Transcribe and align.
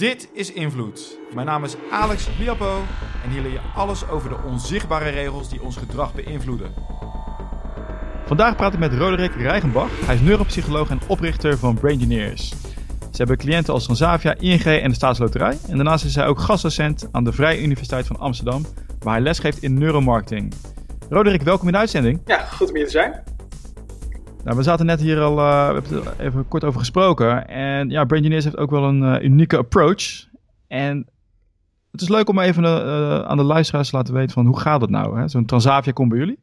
Dit 0.00 0.28
is 0.32 0.52
Invloed. 0.52 1.18
Mijn 1.34 1.46
naam 1.46 1.64
is 1.64 1.76
Alex 1.90 2.28
Liapo 2.38 2.82
en 3.24 3.30
hier 3.30 3.42
leer 3.42 3.52
je 3.52 3.60
alles 3.74 4.08
over 4.08 4.28
de 4.28 4.36
onzichtbare 4.46 5.10
regels 5.10 5.48
die 5.48 5.62
ons 5.62 5.76
gedrag 5.76 6.14
beïnvloeden. 6.14 6.70
Vandaag 8.26 8.56
praat 8.56 8.72
ik 8.72 8.78
met 8.78 8.94
Roderick 8.94 9.34
Rijgenbach. 9.34 9.90
Hij 10.06 10.14
is 10.14 10.20
neuropsycholoog 10.20 10.90
en 10.90 11.00
oprichter 11.06 11.58
van 11.58 11.74
Braingineers. 11.74 12.48
Ze 13.00 13.16
hebben 13.16 13.36
cliënten 13.36 13.74
als 13.74 13.84
Transavia, 13.84 14.34
ING 14.38 14.64
en 14.64 14.88
de 14.88 14.94
Staatsloterij. 14.94 15.58
En 15.68 15.76
daarnaast 15.76 16.04
is 16.04 16.14
hij 16.14 16.26
ook 16.26 16.38
gastdocent 16.38 17.08
aan 17.12 17.24
de 17.24 17.32
Vrije 17.32 17.62
Universiteit 17.62 18.06
van 18.06 18.18
Amsterdam, 18.18 18.66
waar 18.98 19.14
hij 19.14 19.22
lesgeeft 19.22 19.62
in 19.62 19.78
neuromarketing. 19.78 20.54
Roderick, 21.08 21.42
welkom 21.42 21.66
in 21.66 21.72
de 21.72 21.78
uitzending. 21.78 22.20
Ja, 22.24 22.38
goed 22.38 22.68
om 22.68 22.76
hier 22.76 22.84
te 22.84 22.90
zijn. 22.90 23.29
Nou, 24.44 24.56
we 24.56 24.62
zaten 24.62 24.86
net 24.86 25.00
hier 25.00 25.20
al, 25.20 25.38
uh, 25.38 25.68
we 25.68 25.74
hebben 25.74 26.20
even 26.20 26.48
kort 26.48 26.64
over 26.64 26.78
gesproken. 26.78 27.48
En 27.48 27.90
ja, 27.90 28.04
Braingineers 28.04 28.44
heeft 28.44 28.56
ook 28.56 28.70
wel 28.70 28.84
een 28.84 29.02
uh, 29.02 29.22
unieke 29.22 29.56
approach. 29.56 30.02
En 30.68 31.10
het 31.90 32.00
is 32.00 32.08
leuk 32.08 32.28
om 32.28 32.38
even 32.38 32.64
uh, 32.64 33.20
aan 33.20 33.36
de 33.36 33.42
luisteraars 33.42 33.90
te 33.90 33.96
laten 33.96 34.14
weten 34.14 34.30
van 34.30 34.46
hoe 34.46 34.60
gaat 34.60 34.80
het 34.80 34.90
nou? 34.90 35.28
Zo'n 35.28 35.46
Transavia 35.46 35.92
komt 35.92 36.08
bij 36.08 36.18
jullie. 36.18 36.38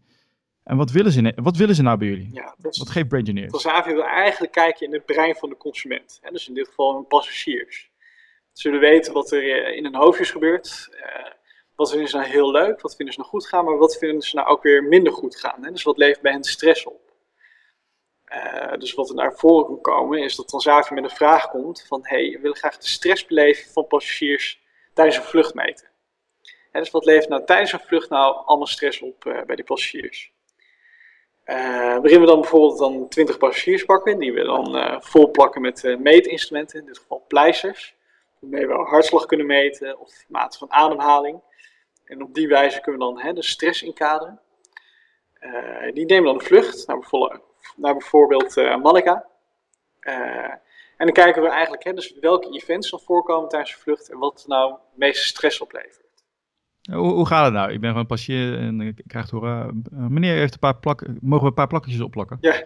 En 0.64 0.78
wat 0.78 0.92
willen 0.92 1.12
ze, 1.12 1.34
wat 1.36 1.58
willen 1.58 1.76
ze 1.76 1.82
nou 1.82 1.98
bij 1.98 2.08
jullie? 2.08 2.30
Ja, 2.34 2.56
dus 2.58 2.78
wat 2.78 2.90
geeft 2.90 3.08
Braingineers? 3.08 3.50
Transavia 3.50 3.94
wil 3.94 4.06
eigenlijk 4.06 4.54
kijken 4.54 4.88
in 4.88 4.94
het 4.94 5.06
brein 5.06 5.36
van 5.36 5.50
de 5.50 5.58
consument. 5.58 6.20
Hè? 6.22 6.32
Dus 6.32 6.48
in 6.48 6.54
dit 6.54 6.68
geval 6.68 6.94
hun 6.94 7.08
passagiers. 7.08 7.92
Ze 8.52 8.70
willen 8.70 8.90
weten 8.90 9.14
wat 9.14 9.32
er 9.32 9.76
in 9.76 9.84
hun 9.84 9.96
hoofdjes 9.96 10.32
gebeurt. 10.32 10.90
wat 11.76 11.90
vinden 11.90 12.10
ze 12.10 12.18
nou 12.18 12.30
heel 12.30 12.52
leuk? 12.52 12.82
Wat 12.82 12.96
vinden 12.96 13.14
ze 13.14 13.20
nou 13.20 13.32
goed 13.32 13.48
gaan? 13.48 13.66
Maar 13.66 13.78
wat 13.78 13.98
vinden 13.98 14.22
ze 14.22 14.36
nou 14.36 14.48
ook 14.48 14.64
weer 14.64 14.84
minder 14.84 15.14
goed 15.14 15.36
gaan? 15.36 15.64
Hè? 15.64 15.72
Dus 15.72 15.84
wat 15.84 15.98
levert 15.98 16.22
bij 16.22 16.32
hen 16.32 16.44
stress 16.44 16.86
op? 16.86 17.07
Uh, 18.34 18.74
dus 18.78 18.94
wat 18.94 19.10
er 19.10 19.16
naar 19.16 19.34
voren 19.34 19.66
kan 19.66 19.82
komen 19.82 20.20
is 20.20 20.36
dat 20.36 20.48
Transavia 20.48 20.96
met 20.96 21.04
een 21.04 21.18
vraag 21.18 21.50
komt 21.50 21.86
van 21.88 22.00
hey, 22.04 22.32
we 22.32 22.40
willen 22.40 22.58
graag 22.58 22.78
de 22.78 22.88
stressbeleving 22.88 23.68
van 23.72 23.88
passagiers 23.88 24.62
tijdens 24.94 25.18
een 25.18 25.24
vlucht 25.24 25.54
meten. 25.54 25.88
En 26.72 26.82
dus 26.82 26.92
wat 26.92 27.06
levert 27.06 27.30
nou 27.30 27.46
tijdens 27.46 27.72
een 27.72 27.80
vlucht 27.80 28.10
nou 28.10 28.36
allemaal 28.46 28.68
stress 28.68 29.02
op 29.02 29.26
uh, 29.26 29.42
bij 29.42 29.56
die 29.56 29.66
passagiers? 29.66 30.32
Uh, 31.46 31.56
waarin 31.78 32.20
we 32.20 32.26
dan 32.26 32.42
bijvoorbeeld 32.42 32.78
dan 32.78 33.08
20 33.08 33.38
passagiers 33.38 33.86
pakken, 33.86 34.20
die 34.20 34.34
we 34.34 34.44
dan 34.44 35.02
vol 35.04 35.32
plakken 35.32 35.62
met 35.62 35.98
meetinstrumenten, 36.00 36.80
in 36.80 36.86
dit 36.86 36.98
geval 36.98 37.26
pleisters, 37.28 37.96
waarmee 38.40 38.68
we 38.68 38.74
hartslag 38.74 39.26
kunnen 39.26 39.46
meten 39.46 40.00
of 40.00 40.26
mate 40.28 40.58
van 40.58 40.72
ademhaling. 40.72 41.42
En 42.06 42.24
op 42.24 42.34
die 42.34 42.48
wijze 42.48 42.82
kunnen 42.82 43.08
we 43.08 43.22
dan 43.22 43.36
de 43.36 43.44
stress 43.44 43.82
inkaderen. 43.82 44.40
die 45.94 46.06
nemen 46.06 46.26
dan 46.26 46.36
een 46.36 46.46
vlucht 46.46 46.88
naar 46.88 47.00
bijvoorbeeld 47.00 47.47
naar 47.76 47.94
bijvoorbeeld 47.94 48.58
uh, 48.58 48.78
Malaga. 48.78 49.26
Uh, 50.02 50.14
en 50.98 51.06
dan 51.06 51.12
kijken 51.12 51.42
we 51.42 51.50
eigenlijk 51.50 51.84
hè, 51.84 51.94
dus 51.94 52.14
welke 52.20 52.50
events 52.56 52.92
nog 52.92 53.04
voorkomen 53.04 53.50
tijdens 53.50 53.72
de 53.72 53.82
vlucht 53.82 54.12
en 54.12 54.18
wat 54.18 54.44
nou 54.48 54.72
het 54.72 54.98
meeste 54.98 55.26
stress 55.26 55.62
oplevert. 55.62 56.06
Hoe, 56.92 57.14
hoe 57.14 57.28
gaat 57.28 57.46
het 57.46 57.54
nou? 57.54 57.72
Ik 57.72 57.80
ben 57.80 57.90
gewoon 57.90 58.06
passagier 58.06 58.58
en 58.58 58.82
ik 58.82 59.04
krijg 59.08 59.28
te 59.28 59.36
horen, 59.36 59.84
meneer 59.92 60.36
heeft 60.36 60.54
een 60.54 60.60
paar 60.60 60.78
plakken, 60.78 61.18
mogen 61.22 61.44
we 61.44 61.50
een 61.50 61.54
paar 61.54 61.68
plakjes 61.68 62.02
opplakken? 62.02 62.38
Ja. 62.42 62.64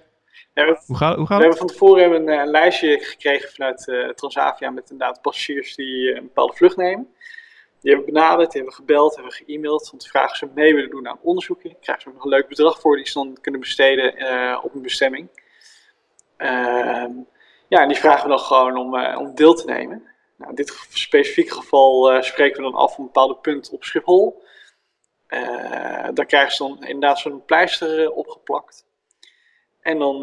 we, 0.54 0.82
hoe 0.86 0.98
gaat, 0.98 1.16
hoe 1.16 1.26
gaat 1.26 1.38
we 1.38 1.44
hebben 1.44 1.60
van 1.60 1.68
tevoren 1.68 2.02
hebben 2.02 2.28
een, 2.28 2.40
een 2.40 2.48
lijstje 2.48 3.00
gekregen 3.00 3.50
vanuit 3.50 3.84
Transavia 4.16 4.70
met 4.70 4.90
inderdaad 4.90 5.22
passagiers 5.22 5.76
die 5.76 6.16
een 6.16 6.24
bepaalde 6.24 6.54
vlucht 6.54 6.78
nemen. 6.78 7.08
Die 7.82 7.92
hebben 7.92 8.14
benaderd, 8.14 8.52
die 8.52 8.62
hebben 8.62 8.80
gebeld, 8.80 9.16
hebben 9.16 9.34
ge-mailed. 9.34 9.90
Want 9.90 10.08
vragen 10.08 10.38
ze 10.38 10.50
mee 10.54 10.76
willen 10.76 10.90
doen 10.90 11.08
aan 11.08 11.20
onderzoeken. 11.22 11.80
Krijgen 11.80 12.04
ze 12.04 12.10
nog 12.10 12.24
een 12.24 12.30
leuk 12.30 12.48
bedrag 12.48 12.80
voor 12.80 12.96
die 12.96 13.08
ze 13.08 13.14
dan 13.14 13.38
kunnen 13.42 13.62
besteden 13.62 14.22
uh, 14.22 14.60
op 14.64 14.74
een 14.76 14.82
bestemming. 14.82 15.30
Uh, 16.38 17.06
ja, 17.68 17.82
en 17.82 17.88
die 17.88 17.98
vragen 17.98 18.24
we 18.24 18.30
dan 18.30 18.40
gewoon 18.40 18.78
om, 18.78 18.96
uh, 18.96 19.20
om 19.20 19.36
deel 19.36 19.54
te 19.54 19.66
nemen. 19.66 20.04
Nou, 20.38 20.50
in 20.50 20.56
dit 20.56 20.86
specifieke 20.90 21.54
geval 21.54 22.14
uh, 22.14 22.22
spreken 22.22 22.58
we 22.58 22.72
dan 22.72 22.80
af 22.80 22.98
een 22.98 23.04
bepaalde 23.06 23.36
punt 23.36 23.70
op 23.70 23.84
Schiphol. 23.84 24.44
daar 26.14 26.26
krijgen 26.26 26.52
ze 26.52 26.64
dan 26.64 26.84
inderdaad 26.84 27.20
zo'n 27.20 27.46
pleister 27.46 28.12
opgeplakt. 28.12 28.86
En 29.80 30.00
dan 30.00 30.22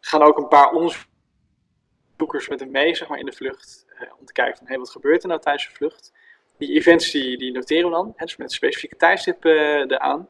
gaan 0.00 0.22
ook 0.22 0.38
een 0.38 0.48
paar 0.48 0.70
onderzoekers 0.70 2.48
met 2.48 2.60
hem 2.60 2.70
mee 2.70 2.94
zeg 2.94 3.08
maar, 3.08 3.18
in 3.18 3.26
de 3.26 3.32
vlucht. 3.32 3.86
om 4.18 4.26
te 4.26 4.32
kijken 4.32 4.56
van, 4.56 4.66
hey, 4.66 4.78
wat 4.78 4.90
gebeurt 4.90 5.22
er 5.22 5.28
nou 5.28 5.40
tijdens 5.40 5.68
de 5.68 5.74
vlucht? 5.74 6.12
Die 6.62 6.74
events 6.74 7.10
die, 7.10 7.52
noteren 7.52 7.84
we 7.84 7.90
dan, 7.90 8.14
dus 8.16 8.36
met 8.36 8.52
specifieke 8.52 8.96
tijdstippen 8.96 9.50
uh, 9.50 9.80
eraan. 9.80 10.28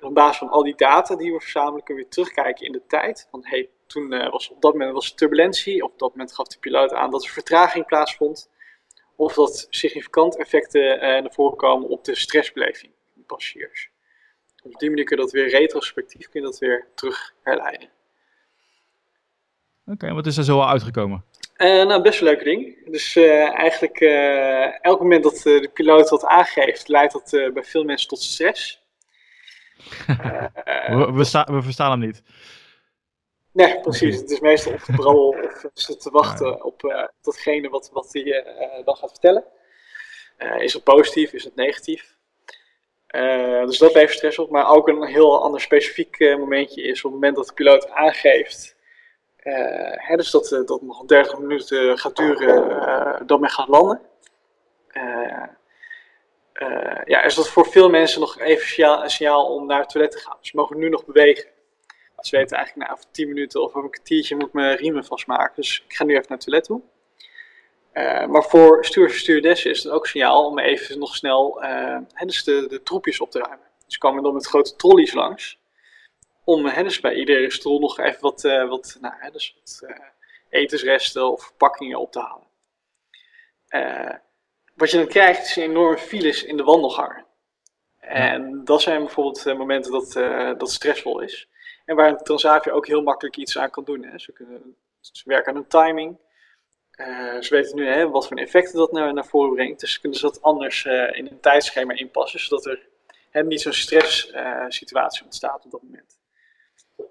Op 0.00 0.14
basis 0.14 0.38
van 0.38 0.48
al 0.48 0.62
die 0.62 0.74
data 0.76 1.16
die 1.16 1.32
we 1.32 1.40
verzamelen, 1.40 1.84
kunnen 1.84 2.04
we 2.04 2.10
terugkijken 2.10 2.66
in 2.66 2.72
de 2.72 2.82
tijd. 2.86 3.26
Van 3.30 3.40
hey, 3.44 3.68
toen 3.86 4.12
uh, 4.12 4.30
was 4.30 4.50
op 4.50 4.62
dat 4.62 4.72
moment 4.72 4.92
was 4.92 5.14
turbulentie, 5.14 5.84
of 5.84 5.90
op 5.92 5.98
dat 5.98 6.10
moment 6.10 6.34
gaf 6.34 6.46
de 6.46 6.58
piloot 6.58 6.92
aan 6.92 7.10
dat 7.10 7.24
er 7.24 7.30
vertraging 7.30 7.86
plaatsvond. 7.86 8.50
Of 9.16 9.34
dat 9.34 9.66
significant 9.70 10.36
effecten 10.36 10.94
uh, 10.94 11.00
naar 11.00 11.32
voren 11.32 11.56
komen 11.56 11.88
op 11.88 12.04
de 12.04 12.14
stressbeleving 12.14 12.92
van 13.12 13.22
de 13.22 13.26
passagiers. 13.26 13.90
Op 14.62 14.78
die 14.78 14.88
manier 14.88 15.04
kun 15.04 15.16
je 15.16 15.22
dat 15.22 15.32
weer 15.32 15.48
retrospectief 15.48 16.28
kun 16.28 16.42
dat 16.42 16.58
weer 16.58 16.86
terug 16.94 17.34
herleiden. 17.42 17.88
Oké, 19.86 20.12
wat 20.12 20.26
is 20.26 20.36
er 20.36 20.44
zo 20.44 20.60
al 20.60 20.68
uitgekomen? 20.68 21.24
Uh, 21.58 21.86
nou, 21.86 22.02
best 22.02 22.20
een 22.20 22.26
leuke 22.26 22.44
ding. 22.44 22.90
Dus 22.90 23.16
uh, 23.16 23.54
eigenlijk 23.54 24.00
uh, 24.00 24.84
elk 24.84 25.00
moment 25.00 25.22
dat 25.22 25.40
de 25.42 25.70
piloot 25.74 26.08
wat 26.08 26.24
aangeeft, 26.24 26.88
leidt 26.88 27.12
dat 27.12 27.52
bij 27.54 27.64
veel 27.64 27.84
mensen 27.84 28.08
tot 28.08 28.22
stress. 28.22 28.82
we, 30.06 31.12
we, 31.12 31.44
we, 31.52 31.62
verstaan 31.62 31.90
hem 31.90 32.00
niet. 32.00 32.22
Nee, 33.52 33.80
precies. 33.80 34.16
Het 34.16 34.30
is 34.30 34.40
meestal 34.40 34.72
op 34.72 34.84
de 34.84 34.92
brabbel 34.92 35.28
of 35.28 35.66
ze 35.74 35.96
te 35.96 36.10
wachten 36.10 36.64
op 36.64 37.08
datgene 37.22 37.68
wat, 37.68 37.90
wat 37.92 38.12
hij 38.12 38.44
dan 38.84 38.96
gaat 38.96 39.10
vertellen. 39.10 39.44
is 40.58 40.72
het 40.72 40.84
positief, 40.84 41.32
is 41.32 41.44
het 41.44 41.54
negatief? 41.54 42.16
dus 43.66 43.78
dat 43.78 43.94
levert 43.94 44.16
stress 44.16 44.38
op. 44.38 44.50
Maar 44.50 44.70
ook 44.70 44.88
een 44.88 45.06
heel 45.06 45.42
ander 45.42 45.60
specifiek 45.60 46.18
momentje 46.18 46.82
is 46.82 46.98
op 46.98 47.12
het 47.12 47.20
moment 47.20 47.36
dat 47.36 47.46
de 47.46 47.54
piloot 47.54 47.90
aangeeft 47.90 48.76
hè, 49.96 50.16
dus 50.16 50.30
dat, 50.30 50.52
uh, 50.52 50.66
dat 50.66 50.82
nog 50.82 51.04
30 51.04 51.38
minuten 51.38 51.98
gaat 51.98 52.16
duren 52.16 52.70
uh, 52.70 53.20
dat 53.26 53.40
men 53.40 53.50
gaat 53.50 53.68
landen. 53.68 54.00
ja, 57.04 57.22
is 57.22 57.34
dat 57.34 57.48
voor 57.48 57.66
veel 57.66 57.90
mensen 57.90 58.20
nog 58.20 58.40
even 58.40 59.02
een 59.02 59.10
signaal 59.10 59.54
om 59.54 59.66
naar 59.66 59.80
het 59.80 59.88
toilet 59.88 60.10
te 60.10 60.18
gaan. 60.18 60.36
Dus 60.40 60.48
ze 60.48 60.56
mogen 60.56 60.78
nu 60.78 60.88
nog 60.88 61.04
bewegen. 61.04 61.44
Ze 62.18 62.36
weten 62.36 62.56
eigenlijk, 62.56 62.86
nou, 62.88 62.98
over 62.98 63.10
10 63.12 63.28
minuten 63.28 63.62
of 63.62 63.74
een 63.74 63.90
kwartiertje 63.90 64.36
moet 64.36 64.46
ik 64.46 64.52
mijn 64.52 64.76
riemen 64.76 65.04
vastmaken. 65.04 65.52
Dus 65.56 65.84
ik 65.88 65.94
ga 65.94 66.04
nu 66.04 66.10
even 66.10 66.26
naar 66.28 66.38
het 66.38 66.46
toilet 66.46 66.64
toe. 66.64 66.80
maar 68.28 68.44
voor 68.44 68.84
stuurders 68.84 69.14
en 69.14 69.20
stewardessen 69.20 69.70
is 69.70 69.82
het 69.82 69.92
ook 69.92 70.02
een 70.02 70.10
signaal 70.10 70.46
om 70.46 70.58
even 70.58 70.98
nog 70.98 71.14
snel 71.14 71.62
hè, 72.12 72.26
dus 72.26 72.44
de, 72.44 72.66
de 72.68 72.82
troepjes 72.82 73.20
op 73.20 73.30
te 73.30 73.38
ruimen. 73.38 73.66
Dus 73.86 73.98
komen 73.98 74.22
dan 74.22 74.34
met 74.34 74.46
grote 74.46 74.76
trolleys 74.76 75.12
langs 75.12 75.58
om 76.48 76.66
hè, 76.66 76.82
dus 76.82 77.00
bij 77.00 77.14
iedere 77.14 77.50
stoel 77.50 77.78
nog 77.78 77.98
even 77.98 78.20
wat, 78.20 78.44
uh, 78.44 78.68
wat, 78.68 78.98
nou, 79.00 79.14
hè, 79.18 79.30
dus 79.30 79.56
wat 79.58 79.90
uh, 79.90 79.96
etensresten 80.48 81.32
of 81.32 81.42
verpakkingen 81.44 81.98
op 81.98 82.12
te 82.12 82.20
halen. 82.20 82.46
Uh, 83.68 84.16
wat 84.74 84.90
je 84.90 84.96
dan 84.96 85.06
krijgt 85.06 85.44
is 85.44 85.56
enorme 85.56 85.98
files 85.98 86.44
in 86.44 86.56
de 86.56 86.62
wandelgangen. 86.62 87.26
En 88.00 88.64
dat 88.64 88.82
zijn 88.82 89.04
bijvoorbeeld 89.04 89.44
momenten 89.44 89.92
dat, 89.92 90.12
dat 90.58 90.70
stressvol 90.70 91.20
is. 91.20 91.48
En 91.84 91.96
waar 91.96 92.08
een 92.08 92.16
Transavia 92.16 92.72
ook 92.72 92.86
heel 92.86 93.02
makkelijk 93.02 93.36
iets 93.36 93.58
aan 93.58 93.70
kan 93.70 93.84
doen. 93.84 94.04
Hè. 94.04 94.18
Ze, 94.18 94.32
kunnen, 94.32 94.76
ze 95.00 95.22
werken 95.24 95.48
aan 95.48 95.58
hun 95.58 95.68
timing. 95.68 96.18
ze 97.40 97.48
weten 97.50 97.76
nu 97.76 97.86
hè, 97.86 98.08
wat 98.08 98.26
voor 98.26 98.36
effecten 98.36 98.78
dat 98.78 98.92
naar, 98.92 99.14
naar 99.14 99.26
voren 99.26 99.54
brengt. 99.54 99.80
Dus 99.80 100.00
kunnen 100.00 100.18
ze 100.18 100.26
dat 100.26 100.42
anders 100.42 100.84
in 100.84 101.26
een 101.30 101.40
tijdschema 101.40 101.94
inpassen. 101.94 102.40
Zodat 102.40 102.66
er 102.66 102.88
hè, 103.30 103.42
niet 103.42 103.60
zo'n 103.60 103.72
stresssituatie 103.72 105.24
ontstaat 105.24 105.64
op 105.64 105.70
dat 105.70 105.82
moment. 105.82 106.18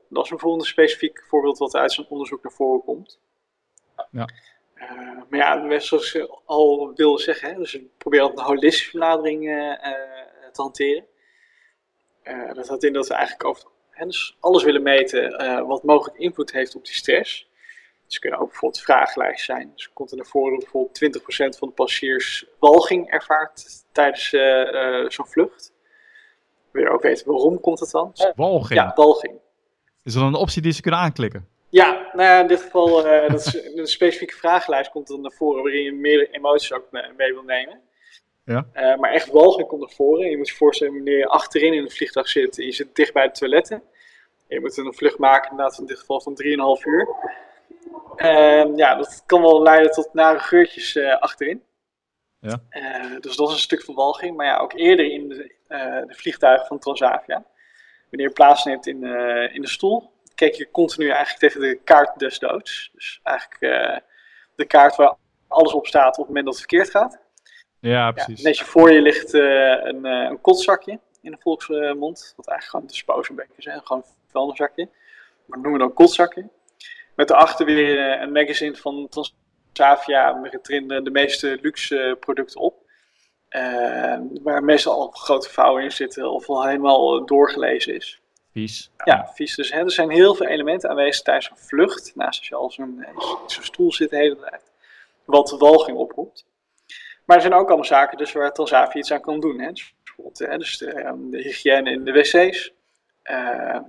Dat 0.10 0.26
is 0.26 0.32
een 0.42 0.60
specifiek 0.62 1.24
voorbeeld 1.28 1.58
wat 1.58 1.76
uit 1.76 1.92
zo'n 1.92 2.08
onderzoek 2.10 2.44
naar 2.44 2.52
voren 2.52 2.84
komt. 2.84 3.20
Ja. 4.12 4.30
Uh, 4.76 5.22
maar 5.30 5.40
ja, 5.40 5.80
zoals 5.80 6.14
ik 6.14 6.40
al 6.46 6.94
wilde 6.96 7.22
zeggen, 7.22 7.50
hè, 7.50 7.56
dus 7.56 7.74
we 7.74 7.90
proberen 7.98 8.32
een 8.32 8.44
holistische 8.44 8.92
benadering 8.92 9.44
uh, 9.44 9.54
uh, 9.54 9.76
te 10.52 10.62
hanteren. 10.62 11.06
dat 12.54 12.68
houdt 12.68 12.84
in 12.84 12.94
dat 12.94 13.08
we 13.08 13.14
eigenlijk 13.14 13.46
over 13.50 13.70
hè, 13.90 14.06
dus 14.06 14.38
alles 14.40 14.64
willen 14.64 14.82
meten 14.82 15.68
wat 15.68 15.84
mogelijk 15.84 16.18
invloed 16.18 16.52
heeft 16.52 16.76
op 16.76 16.86
die 16.86 16.94
stress. 16.94 17.50
Dus 18.08 18.20
kunnen 18.20 18.40
ook 18.40 18.50
bijvoorbeeld 18.50 18.84
vragenlijsten 18.84 19.56
zijn. 19.56 19.72
Dus 19.76 19.94
komt 19.94 20.12
er 20.12 20.18
naar 20.18 20.26
voren 20.26 20.52
dat 20.52 20.60
bijvoorbeeld 20.60 21.56
20% 21.56 21.58
van 21.60 21.68
de 21.68 21.74
passagiers 21.74 22.46
walging 22.60 23.10
ervaart 23.10 23.86
tijdens 23.92 24.30
zo'n 25.16 25.28
vlucht. 25.28 25.74
Wil 26.72 26.84
je 26.84 26.90
ook 26.90 27.02
weten 27.02 27.28
waarom 27.28 27.60
komt 27.60 27.80
het 27.80 27.92
dan? 27.92 28.12
Walging? 28.36 28.80
Ja, 28.80 28.92
walging. 28.96 29.40
Is 30.08 30.14
er 30.14 30.20
dan 30.20 30.34
een 30.34 30.40
optie 30.40 30.62
die 30.62 30.72
ze 30.72 30.82
kunnen 30.82 31.00
aanklikken? 31.00 31.48
Ja, 31.70 32.10
nou 32.14 32.30
ja, 32.30 32.40
in 32.40 32.48
dit 32.48 32.62
geval, 32.62 33.06
uh, 33.06 33.28
dat 33.30 33.46
is 33.46 33.74
een 33.76 33.88
specifieke 33.88 34.36
vragenlijst 34.36 34.92
komt 34.92 35.10
er 35.10 35.20
naar 35.20 35.32
voren 35.32 35.64
waarin 35.64 35.84
je 35.84 35.92
meerdere 35.92 36.32
emoties 36.32 36.74
ook 36.74 36.88
mee 36.92 37.34
wil 37.34 37.44
nemen. 37.44 37.82
Ja. 38.44 38.68
Uh, 38.74 38.98
maar 38.98 39.12
echt 39.12 39.32
walging 39.32 39.68
komt 39.68 39.82
naar 39.82 39.96
voren. 39.96 40.30
Je 40.30 40.38
moet 40.38 40.50
je 40.50 40.56
voorstellen 40.56 40.94
wanneer 40.94 41.18
je 41.18 41.28
achterin 41.28 41.74
in 41.74 41.84
een 41.84 41.92
vliegtuig 41.92 42.28
zit 42.28 42.58
en 42.58 42.66
je 42.66 42.72
zit 42.72 42.96
dicht 42.96 43.14
bij 43.14 43.26
de 43.26 43.32
toiletten. 43.32 43.84
je 44.48 44.60
moet 44.60 44.78
een 44.78 44.94
vlucht 44.94 45.18
maken, 45.18 45.52
inderdaad 45.52 45.80
in 45.80 45.86
dit 45.86 46.00
geval 46.00 46.22
van 46.22 46.36
3,5 46.36 46.86
uur. 46.86 47.08
Ehm, 48.16 48.76
ja, 48.76 48.96
dat 48.96 49.24
kan 49.26 49.42
wel 49.42 49.62
leiden 49.62 49.92
tot 49.92 50.14
nare 50.14 50.40
geurtjes 50.40 50.96
eh, 50.96 51.20
achterin. 51.20 51.64
Ja. 52.40 52.62
Eh, 52.70 53.20
dus 53.20 53.36
dat 53.36 53.48
is 53.48 53.54
een 53.54 53.60
stuk 53.60 53.84
verwalging. 53.84 54.38
Maar 54.38 54.46
ja, 54.46 54.58
ook 54.58 54.74
eerder 54.74 55.12
in 55.12 55.30
de, 55.30 55.56
eh, 55.68 55.80
de 56.08 56.14
vliegtuigen 56.14 56.68
van 56.68 56.80
Transavia. 56.80 57.46
Wanneer 58.10 58.28
je 58.28 58.34
plaatsneemt 58.34 58.88
in, 58.88 59.04
eh, 59.04 59.56
in 59.56 59.62
de 59.62 59.68
stoel, 59.68 60.12
keek 60.36 60.54
je 60.54 60.72
continu 60.72 61.10
eigenlijk 61.10 61.40
tegen 61.40 61.62
de 61.62 61.80
kaart 61.84 62.20
des 62.20 62.40
doods. 62.40 62.92
Dus 62.94 63.20
eigenlijk 63.24 63.62
eh, 63.62 63.98
de 64.56 64.66
kaart 64.66 64.96
waar 64.96 65.16
alles 65.48 65.74
op 65.74 65.88
staat 65.88 66.18
op 66.18 66.18
het 66.18 66.28
moment 66.28 66.46
dat 66.46 66.54
het 66.54 66.66
verkeerd 66.70 66.90
gaat. 66.90 67.20
Ja, 67.80 67.92
Ja, 67.92 68.12
precies. 68.12 68.42
netje 68.42 68.66
voor 68.66 68.92
je 68.92 69.02
ligt 69.02 69.34
eh, 69.34 69.42
een, 69.84 70.06
een 70.06 70.42
kotzakje 70.42 71.00
in 71.22 71.32
de 71.32 71.38
volksmond. 71.40 72.34
Wat 72.36 72.48
eigenlijk 72.48 72.70
gewoon 72.70 72.86
is. 73.58 73.66
Hè? 73.66 73.80
Gewoon 73.84 74.04
een 74.04 74.32
vuilniszakje. 74.32 74.90
Maar 75.46 75.60
noemen 75.60 75.80
we 75.80 75.86
dan 75.86 75.94
kotzakje. 75.94 76.50
Met 77.16 77.28
daarachter 77.28 77.66
weer 77.66 78.22
een 78.22 78.32
magazine 78.32 78.76
van 78.76 79.10
Transavia 79.10 80.34
met 80.34 80.60
de, 80.64 81.10
meeste 81.12 81.58
luxe 81.62 82.18
producten 82.20 82.62
op. 82.62 82.86
Eh, 83.50 84.18
waar 84.44 84.64
meestal 84.64 84.94
al 84.94 85.08
grote 85.08 85.50
vouwen 85.50 85.84
in 85.84 85.92
zitten 85.92 86.32
of 86.32 86.50
al 86.50 86.66
helemaal 86.66 87.18
eh, 87.18 87.26
doorgelezen 87.26 87.96
is. 87.96 88.22
Vies. 88.52 88.92
Ja, 89.04 89.32
vies. 89.34 89.56
Dus 89.56 89.72
hè, 89.72 89.80
er 89.80 89.92
zijn 89.92 90.10
heel 90.10 90.36
veel 90.36 90.48
elementen 90.48 90.90
aanwezig 90.90 91.24
tijdens 91.24 91.50
een 91.50 91.58
vlucht. 91.58 92.12
Naast 92.16 92.40
als 92.40 92.48
je 92.48 92.56
al 92.56 92.72
zo'n 92.72 93.04
eh, 93.04 93.18
zo'n 93.46 93.64
stoel 93.64 93.94
zit 93.94 94.10
de 94.10 94.16
hele 94.16 94.40
tijd. 94.40 94.72
Wat 95.26 95.56
walging 95.60 95.98
oproept. 95.98 96.46
Maar 97.28 97.36
er 97.36 97.42
zijn 97.42 97.54
ook 97.54 97.68
allemaal 97.68 97.86
zaken 97.86 98.18
dus 98.18 98.32
waar 98.32 98.54
Transavia 98.54 99.00
iets 99.00 99.12
aan 99.12 99.22
kan 99.22 99.40
doen. 99.40 99.60
Hè. 99.60 99.72
Dus 99.72 99.94
bijvoorbeeld 100.04 100.40
hè, 100.40 100.58
dus 100.58 100.78
de, 100.78 100.92
eh, 100.92 101.14
de 101.18 101.42
hygiëne 101.42 101.92
in 101.92 102.04
de 102.04 102.12
wc's. 102.12 102.74
Eh, 103.24 103.80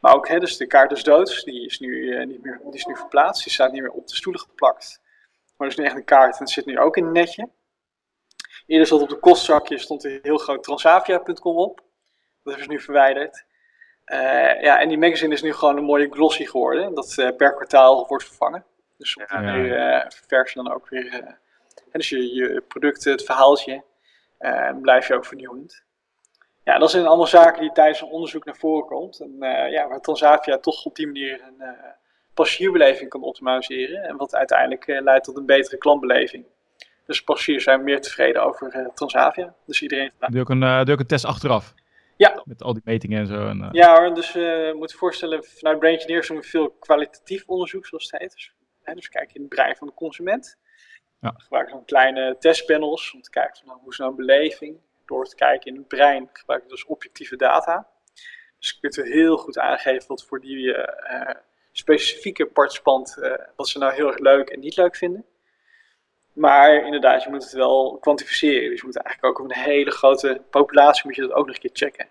maar 0.00 0.14
ook 0.14 0.28
hè, 0.28 0.38
dus 0.38 0.56
de 0.56 0.66
kaart 0.66 1.04
doods. 1.04 1.44
Die 1.44 1.66
is, 1.66 1.78
nu, 1.78 2.14
eh, 2.14 2.26
niet 2.26 2.42
meer, 2.42 2.60
die 2.64 2.74
is 2.74 2.84
nu 2.84 2.96
verplaatst. 2.96 3.44
Die 3.44 3.52
staat 3.52 3.72
niet 3.72 3.82
meer 3.82 3.90
op 3.90 4.08
de 4.08 4.16
stoelen 4.16 4.40
geplakt. 4.40 5.00
Maar 5.56 5.68
dat 5.68 5.76
is 5.76 5.76
nu 5.76 5.84
echt 5.84 5.96
een 5.96 6.04
kaart 6.04 6.32
en 6.32 6.44
het 6.44 6.50
zit 6.50 6.66
nu 6.66 6.78
ook 6.78 6.96
in 6.96 7.04
een 7.04 7.12
netje. 7.12 7.48
Eerder 8.66 8.86
stond 8.86 9.02
op 9.02 9.08
de 9.08 9.16
kostzakje 9.18 9.78
stond 9.78 10.04
er 10.04 10.18
heel 10.22 10.38
groot 10.38 10.62
transavia.com 10.62 11.56
op. 11.56 11.76
Dat 11.76 12.54
hebben 12.54 12.62
ze 12.64 12.70
nu 12.70 12.80
verwijderd. 12.80 13.44
Eh, 14.04 14.60
ja, 14.62 14.80
en 14.80 14.88
die 14.88 14.98
magazine 14.98 15.34
is 15.34 15.42
nu 15.42 15.52
gewoon 15.52 15.76
een 15.76 15.84
mooie 15.84 16.08
glossy 16.10 16.44
geworden. 16.44 16.94
Dat 16.94 17.14
eh, 17.18 17.36
per 17.36 17.54
kwartaal 17.54 18.06
wordt 18.06 18.24
vervangen. 18.24 18.64
Dus 18.98 19.16
op 19.16 19.28
die 19.28 19.38
Ja. 19.40 20.02
eh, 20.04 20.10
vers 20.26 20.52
je 20.52 20.62
dan 20.62 20.72
ook 20.74 20.88
weer. 20.88 21.12
eh, 21.12 21.18
en 21.90 22.02
dus 22.02 22.08
je, 22.08 22.34
je 22.34 22.60
producten, 22.68 23.12
het 23.12 23.24
verhaaltje, 23.24 23.82
eh, 24.38 24.70
blijf 24.80 25.08
je 25.08 25.14
ook 25.14 25.24
vernieuwend. 25.24 25.84
Ja, 26.64 26.78
dat 26.78 26.90
zijn 26.90 27.06
allemaal 27.06 27.26
zaken 27.26 27.60
die 27.60 27.72
tijdens 27.72 28.00
een 28.00 28.08
onderzoek 28.08 28.44
naar 28.44 28.56
voren 28.56 28.86
komt. 28.86 29.20
En 29.20 29.36
eh, 29.42 29.70
ja, 29.72 29.88
waar 29.88 30.00
Transavia 30.00 30.58
toch 30.58 30.84
op 30.84 30.96
die 30.96 31.06
manier 31.06 31.42
een 31.42 31.60
eh, 31.60 31.68
passagierbeleving 32.34 33.08
kan 33.10 33.22
optimaliseren. 33.22 34.02
En 34.02 34.16
wat 34.16 34.34
uiteindelijk 34.34 34.86
eh, 34.86 35.02
leidt 35.02 35.24
tot 35.24 35.36
een 35.36 35.46
betere 35.46 35.76
klantbeleving. 35.78 36.44
Dus 37.06 37.22
passagiers 37.22 37.64
zijn 37.64 37.84
meer 37.84 38.00
tevreden 38.00 38.42
over 38.42 38.70
eh, 38.70 38.88
Transavia. 38.94 39.54
Dus 39.66 39.82
iedereen 39.82 40.12
Doe 40.18 40.28
je 40.30 40.40
ook 40.40 40.48
een, 40.48 40.62
eh, 40.62 40.76
doe 40.76 40.86
je 40.86 40.92
ook 40.92 41.00
een 41.00 41.06
test 41.06 41.24
achteraf? 41.24 41.74
Ja. 42.16 42.42
Met 42.44 42.62
al 42.62 42.72
die 42.72 42.82
metingen 42.84 43.20
en 43.20 43.26
zo. 43.26 43.48
En, 43.48 43.62
eh, 43.62 43.68
Ja 43.72 43.98
hoor, 43.98 44.14
dus 44.14 44.32
je 44.32 44.74
moet 44.76 44.90
je 44.90 44.96
voorstellen, 44.96 45.44
vanuit 45.44 45.78
Brain 45.78 45.94
Engineers 45.94 46.28
doen 46.28 46.36
we 46.36 46.42
veel 46.42 46.70
kwalitatief 46.70 47.44
onderzoek, 47.46 47.86
zoals 47.86 48.10
het 48.10 48.20
heet. 48.20 48.32
Dus, 48.32 48.54
hè, 48.82 48.94
dus 48.94 49.04
we 49.04 49.12
kijken 49.12 49.34
in 49.34 49.40
het 49.40 49.50
brein 49.50 49.76
van 49.76 49.86
de 49.86 49.94
consument. 49.94 50.58
Ja. 51.20 51.32
We 51.36 51.42
gebruiken 51.42 51.74
dan 51.74 51.84
kleine 51.84 52.36
testpanels 52.38 53.12
om 53.14 53.22
te 53.22 53.30
kijken 53.30 53.56
van, 53.56 53.66
nou, 53.66 53.80
hoe 53.80 53.90
is 53.90 53.98
nou 53.98 54.10
een 54.10 54.16
beleving. 54.16 54.76
Door 55.06 55.24
te 55.24 55.34
kijken 55.34 55.72
in 55.72 55.76
het 55.76 55.88
brein 55.88 56.28
gebruiken 56.32 56.70
we 56.70 56.74
dus 56.74 56.86
objectieve 56.86 57.36
data. 57.36 57.88
Dus 58.58 58.70
je 58.70 58.80
kunt 58.80 58.96
er 58.96 59.04
heel 59.04 59.36
goed 59.36 59.58
aangeven 59.58 60.08
wat 60.08 60.24
voor 60.24 60.40
die 60.40 60.76
specifieke 61.72 62.46
participant, 62.46 63.18
wat 63.56 63.68
ze 63.68 63.78
nou 63.78 63.94
heel 63.94 64.06
erg 64.06 64.18
leuk 64.18 64.48
en 64.48 64.60
niet 64.60 64.76
leuk 64.76 64.96
vinden. 64.96 65.24
Maar 66.36 66.84
inderdaad, 66.84 67.22
je 67.22 67.30
moet 67.30 67.42
het 67.42 67.52
wel 67.52 67.98
kwantificeren. 68.00 68.70
Dus 68.70 68.80
je 68.80 68.86
moet 68.86 68.96
eigenlijk 68.96 69.26
ook 69.38 69.44
op 69.44 69.50
een 69.50 69.62
hele 69.62 69.90
grote 69.90 70.42
populatie 70.50 71.02
moet 71.04 71.14
je 71.14 71.22
dat 71.22 71.32
ook 71.32 71.46
nog 71.46 71.54
een 71.54 71.60
keer 71.60 71.70
checken. 71.72 72.04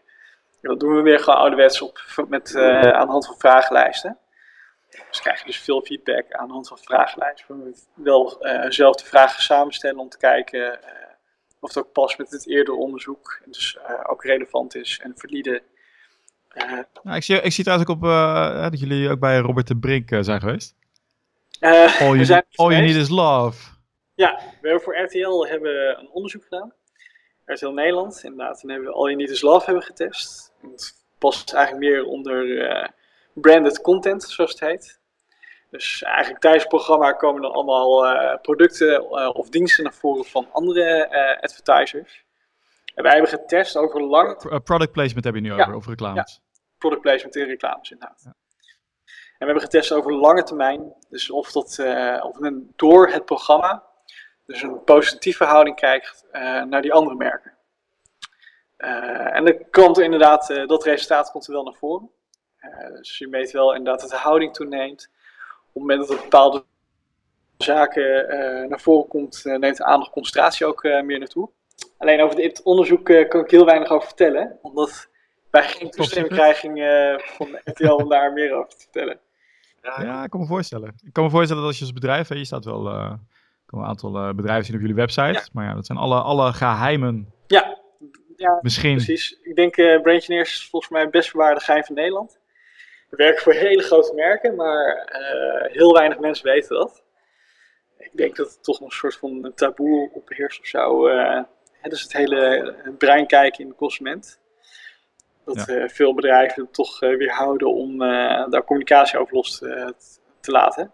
En 0.61 0.69
dat 0.69 0.79
doen 0.79 0.95
we 0.95 1.01
weer 1.01 1.19
gewoon 1.19 1.39
ouderwets 1.39 1.81
op, 1.81 1.99
met, 2.27 2.55
eh, 2.55 2.79
aan 2.79 3.05
de 3.05 3.11
hand 3.11 3.25
van 3.25 3.37
vragenlijsten. 3.37 4.17
Dus 5.09 5.21
krijg 5.21 5.39
je 5.39 5.45
dus 5.45 5.59
veel 5.59 5.81
feedback 5.81 6.31
aan 6.31 6.47
de 6.47 6.53
hand 6.53 6.67
van 6.67 6.77
vragenlijsten. 6.77 7.63
We 7.63 7.73
wel 7.93 8.41
eh, 8.41 8.69
zelf 8.69 8.95
de 8.95 9.05
vragen 9.05 9.43
samenstellen 9.43 9.99
om 9.99 10.09
te 10.09 10.17
kijken 10.17 10.83
eh, 10.83 10.89
of 11.59 11.73
het 11.73 11.77
ook 11.77 11.91
past 11.91 12.17
met 12.17 12.31
het 12.31 12.47
eerdere 12.47 12.77
onderzoek. 12.77 13.39
En 13.45 13.51
dus 13.51 13.77
ook 14.07 14.23
relevant 14.23 14.75
is 14.75 14.99
en 15.03 15.13
valide. 15.15 15.61
Nou, 17.03 17.15
ik, 17.17 17.23
zie, 17.23 17.41
ik 17.41 17.51
zie 17.51 17.63
trouwens 17.63 17.89
ook 17.89 17.95
op 17.95 18.03
dat 18.71 18.79
jullie 18.79 19.09
ook 19.09 19.19
bij 19.19 19.37
Robert 19.37 19.67
de 19.67 19.77
Brink 19.77 20.09
zijn 20.19 20.39
geweest. 20.39 20.75
All 21.59 22.17
you, 22.17 22.41
all 22.55 22.71
you 22.71 22.81
need 22.81 22.95
is 22.95 23.09
love. 23.09 23.74
Ja, 24.15 24.35
we 24.61 24.67
hebben 24.67 24.81
voor 24.81 24.97
RTL 24.97 25.45
hebben 25.45 25.99
een 25.99 26.09
onderzoek 26.09 26.43
gedaan. 26.43 26.73
RTL 27.45 27.67
Nederland, 27.69 28.23
inderdaad. 28.23 28.61
En 28.63 28.69
hebben 28.69 28.87
we 28.87 28.93
All 28.95 29.05
You 29.05 29.15
Need 29.15 29.29
Is 29.29 29.41
Love 29.41 29.65
hebben 29.65 29.83
getest. 29.83 30.53
En 30.61 30.69
Het 30.71 30.93
past 31.17 31.53
eigenlijk 31.53 31.85
meer 31.85 32.05
onder 32.05 32.67
eh, 32.69 32.87
branded 33.33 33.81
content, 33.81 34.23
zoals 34.23 34.51
het 34.51 34.59
heet. 34.59 34.99
Dus 35.69 36.03
eigenlijk 36.03 36.41
tijdens 36.41 36.63
het 36.63 36.71
programma 36.73 37.11
komen 37.11 37.41
dan 37.41 37.51
allemaal 37.51 38.05
eh, 38.05 38.41
producten 38.41 38.95
eh, 38.95 39.29
of 39.33 39.49
diensten 39.49 39.83
naar 39.83 39.93
voren 39.93 40.25
van 40.25 40.47
andere 40.51 41.09
advertisers. 41.41 42.23
En 42.95 43.03
wij 43.03 43.11
hebben 43.13 43.29
getest 43.31 43.77
over 43.77 44.01
lang 44.03 44.37
Pro- 44.37 44.59
product 44.59 44.91
placement 44.91 45.25
heb 45.25 45.35
je 45.35 45.41
nu 45.41 45.53
Ja. 45.53 45.61
over, 45.61 45.73
over 45.75 45.89
reclames. 45.89 46.41
product 46.77 47.01
placement 47.01 47.35
in 47.35 47.45
reclames 47.47 47.91
inderdaad. 47.91 48.21
En 48.25 48.33
we 49.37 49.45
hebben 49.45 49.61
getest 49.63 49.91
over 49.91 50.13
lange 50.13 50.43
termijn. 50.43 50.93
Dus 51.09 51.29
of, 51.31 51.51
dat, 51.51 51.79
of 52.23 52.39
men 52.39 52.73
door 52.75 53.07
het 53.07 53.25
programma 53.25 53.83
dus 54.45 54.61
een 54.61 54.83
positieve 54.83 55.37
verhouding 55.37 55.75
krijgt 55.75 56.25
eh, 56.31 56.63
naar 56.63 56.81
die 56.81 56.93
andere 56.93 57.15
merken. 57.15 57.53
Eh, 58.77 59.35
en 59.35 59.45
dan 59.45 59.57
komt 59.71 59.97
er 59.97 60.03
inderdaad, 60.03 60.49
eh, 60.49 60.67
dat 60.67 60.83
resultaat 60.83 61.31
komt 61.31 61.47
er 61.47 61.53
wel 61.53 61.63
naar 61.63 61.73
voren. 61.73 62.09
Eh, 62.57 62.91
dus 62.91 63.17
je 63.17 63.27
meet 63.27 63.51
wel 63.51 63.75
inderdaad 63.75 64.01
dat 64.01 64.09
de 64.09 64.15
houding 64.15 64.53
toeneemt. 64.53 65.09
Op 65.67 65.73
het 65.73 65.81
moment 65.81 65.99
dat 65.99 66.17
er 66.17 66.23
bepaalde 66.23 66.63
zaken 67.57 68.29
eh, 68.29 68.69
naar 68.69 68.79
voren 68.79 69.07
komt, 69.07 69.45
eh, 69.45 69.57
neemt 69.57 69.77
de 69.77 69.85
aandacht 69.85 70.11
concentratie 70.11 70.65
ook 70.65 70.83
eh, 70.83 71.01
meer 71.01 71.19
naartoe. 71.19 71.49
Alleen 71.97 72.21
over 72.21 72.35
dit 72.35 72.63
onderzoek 72.63 73.09
eh, 73.09 73.29
kan 73.29 73.41
ik 73.41 73.51
heel 73.51 73.65
weinig 73.65 73.89
over 73.89 74.07
vertellen, 74.07 74.59
omdat 74.61 75.09
wij 75.49 75.63
geen 75.63 75.89
toestemming 75.89 76.33
krijgen 76.33 76.77
eh, 76.77 77.19
van 77.19 77.59
RTL 77.63 77.91
om 77.91 78.09
daar 78.09 78.33
meer 78.33 78.53
over 78.53 78.69
te 78.69 78.77
vertellen. 78.79 79.19
Ja, 79.81 80.23
ik 80.23 80.29
kan 80.29 80.39
me 80.39 80.45
voorstellen. 80.45 80.95
Ik 81.05 81.13
kan 81.13 81.23
me 81.23 81.29
voorstellen 81.29 81.61
dat 81.61 81.71
als 81.71 81.79
je 81.79 81.85
als 81.85 81.93
bedrijf, 81.93 82.27
hè, 82.27 82.35
je 82.35 82.45
staat 82.45 82.65
wel, 82.65 82.89
eh, 82.89 83.13
kan 83.65 83.79
een 83.79 83.85
aantal 83.85 84.15
eh, 84.17 84.33
bedrijven 84.33 84.65
zien 84.65 84.75
op 84.75 84.81
jullie 84.81 84.95
website, 84.95 85.21
Ja. 85.33 85.43
maar 85.53 85.65
ja, 85.65 85.73
dat 85.73 85.85
zijn 85.85 85.97
alle, 85.97 86.21
alle 86.21 86.53
geheimen 86.53 87.33
Ja, 87.47 87.77
ja 88.35 88.59
misschien. 88.61 88.95
precies. 88.95 89.39
Ik 89.41 89.55
denk 89.55 89.77
uh, 89.77 90.01
Braingineers 90.01 90.53
is 90.53 90.69
volgens 90.69 90.91
mij 90.91 91.01
het 91.01 91.11
best 91.11 91.31
bewaarde 91.31 91.59
geheim 91.61 91.83
van 91.83 91.95
Nederland. 91.95 92.39
We 93.09 93.15
werken 93.17 93.41
voor 93.43 93.53
hele 93.53 93.81
grote 93.81 94.13
merken, 94.13 94.55
maar 94.55 94.95
eh, 94.95 95.71
heel 95.71 95.93
weinig 95.93 96.19
mensen 96.19 96.45
weten 96.45 96.75
dat. 96.77 97.03
Ik 97.97 98.11
denk 98.13 98.35
dat 98.35 98.47
het 98.47 98.63
toch 98.63 98.79
nog 98.79 98.89
een 98.89 98.95
soort 98.97 99.15
van 99.17 99.43
een 99.45 99.53
taboe 99.53 100.09
op 100.13 100.25
beheerst 100.25 100.59
of 100.59 100.65
zo. 100.65 101.07
eh, 101.07 101.41
hè, 101.81 101.89
dus 101.89 102.01
het 102.01 102.13
hele 102.13 102.75
brein 102.97 103.27
kijken 103.27 103.63
in 103.63 103.69
de 103.69 103.75
consument. 103.75 104.39
Dat 105.45 105.67
eh, 105.67 105.87
veel 105.87 106.13
bedrijven 106.13 106.63
het 106.63 106.73
toch 106.73 106.99
weerhouden 106.99 107.73
om 107.73 108.01
eh, 108.01 108.49
daar 108.49 108.63
communicatie 108.63 109.19
over 109.19 109.33
los 109.35 109.57
te, 109.57 109.93
te 110.39 110.51
laten. 110.51 110.91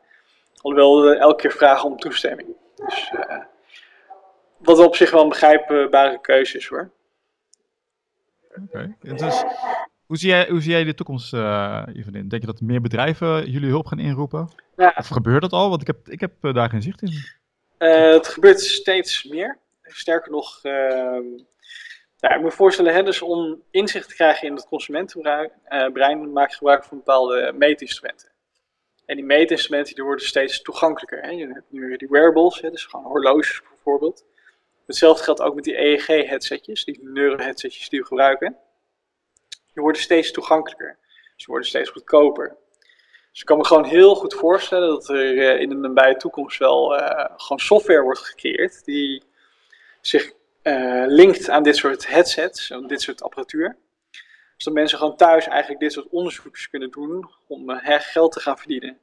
Alhoewel 0.62 1.02
we 1.02 1.16
elke 1.18 1.42
keer 1.42 1.52
vragen 1.52 1.90
om 1.90 1.98
toestemming. 1.98 2.48
Dus, 2.86 3.12
eh, 3.12 3.38
wat 4.58 4.80
op 4.80 4.96
zich 4.96 5.12
wel 5.12 5.22
een 5.22 5.30
begrijpbare 5.30 6.22
keuze 6.22 6.58
is 6.58 6.68
hoor. 6.68 6.92
Oké. 8.64 8.96
Dus, 9.00 9.44
hoe, 10.06 10.18
zie 10.18 10.30
jij, 10.30 10.50
hoe 10.50 10.62
zie 10.62 10.72
jij 10.72 10.84
de 10.84 10.94
toekomst 10.94 11.32
hiervan 11.32 12.16
in? 12.16 12.28
Denk 12.28 12.42
je 12.42 12.46
dat 12.48 12.62
meer 12.62 12.82
bedrijven 12.82 13.50
jullie 13.50 13.70
hulp 13.70 13.86
gaan 13.86 14.00
inroepen? 14.00 14.50
Ja, 14.76 14.94
Of 14.98 15.08
gebeurt 15.08 15.42
dat 15.42 15.52
al? 15.52 15.70
Want 15.70 15.82
ik 15.82 15.88
heb, 15.88 16.08
ik 16.08 16.20
heb 16.20 16.32
eh, 16.42 16.54
daar 16.54 16.70
geen 16.70 16.82
zicht 16.82 17.02
in. 17.02 17.12
Het 17.78 18.28
gebeurt 18.28 18.60
steeds 18.62 19.24
meer. 19.24 19.58
Sterker 19.84 20.32
nog, 20.32 20.60
ja, 22.22 22.30
ik 22.30 22.36
moet 22.36 22.44
me 22.44 22.52
voorstellen, 22.52 22.94
hè, 22.94 23.04
dus 23.04 23.22
om 23.22 23.62
inzicht 23.72 24.08
te 24.08 24.16
krijgen 24.16 24.48
in 24.48 24.54
het 24.54 24.68
consumentenbrein, 24.68 26.32
maak 26.34 26.50
je 26.50 26.56
gebruik 26.56 26.84
van 26.84 26.98
bepaalde 26.98 27.54
meetinstrumenten. 27.58 28.31
En 29.12 29.18
die 29.18 29.26
meetinstrumenten 29.26 29.96
die 29.96 30.04
worden 30.04 30.26
steeds 30.26 30.62
toegankelijker. 30.62 31.22
Hè. 31.22 31.30
Je 31.30 31.48
hebt 31.48 31.72
nu 31.72 31.98
die 31.98 32.08
wearables, 32.10 32.62
hè, 32.62 32.70
dus 32.70 32.86
gewoon 32.86 33.06
horloges 33.06 33.62
bijvoorbeeld. 33.70 34.26
Hetzelfde 34.86 35.24
geldt 35.24 35.42
ook 35.42 35.56
met 35.56 35.64
die 35.64 35.78
EEG-headsetjes, 35.78 36.84
die 36.84 37.00
neuro-headsetjes 37.02 37.90
die 37.90 38.00
we 38.00 38.06
gebruiken. 38.06 38.58
Die 39.50 39.84
worden 39.84 40.02
steeds 40.02 40.32
toegankelijker. 40.32 40.98
Ze 41.36 41.46
worden 41.48 41.68
steeds 41.68 41.90
goedkoper. 41.90 42.56
Dus 43.32 43.40
ik 43.40 43.46
kan 43.46 43.58
me 43.58 43.66
gewoon 43.66 43.84
heel 43.84 44.16
goed 44.16 44.34
voorstellen 44.34 44.90
dat 44.90 45.10
er 45.10 45.40
eh, 45.40 45.62
in 45.62 45.70
de 45.70 45.76
nabije 45.76 46.16
toekomst 46.16 46.58
wel 46.58 46.98
eh, 46.98 47.34
gewoon 47.38 47.60
software 47.60 48.02
wordt 48.02 48.20
gecreëerd 48.20 48.86
die 48.86 49.24
zich 50.02 50.32
eh, 50.62 51.04
linkt 51.08 51.50
aan 51.50 51.64
dit 51.64 51.76
soort 51.76 52.08
headsets, 52.08 52.74
aan 52.74 52.88
dit 52.88 53.02
soort 53.02 53.24
apparatuur. 53.24 53.78
Zodat 54.62 54.80
mensen 54.80 54.98
gewoon 54.98 55.16
thuis 55.16 55.48
eigenlijk 55.48 55.82
dit 55.82 55.92
soort 55.92 56.10
onderzoekjes 56.10 56.70
kunnen 56.70 56.92
doen 56.92 57.30
om 57.48 57.70
eh, 57.70 58.00
geld 58.00 58.32
te 58.32 58.40
gaan 58.40 58.58
verdienen. 58.58 58.98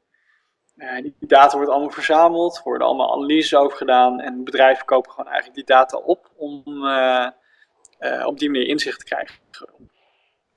die 1.02 1.14
data 1.18 1.56
wordt 1.56 1.70
allemaal 1.70 1.90
verzameld, 1.90 2.60
worden 2.64 2.86
allemaal 2.86 3.12
analyses 3.12 3.54
over 3.54 3.76
gedaan 3.76 4.20
en 4.20 4.44
bedrijven 4.44 4.84
kopen 4.84 5.10
gewoon 5.10 5.26
eigenlijk 5.26 5.56
die 5.56 5.76
data 5.76 5.96
op 5.96 6.30
om 6.36 6.62
op 8.24 8.38
die 8.38 8.50
manier 8.50 8.66
inzicht 8.66 8.98
te 8.98 9.04
krijgen. 9.04 9.34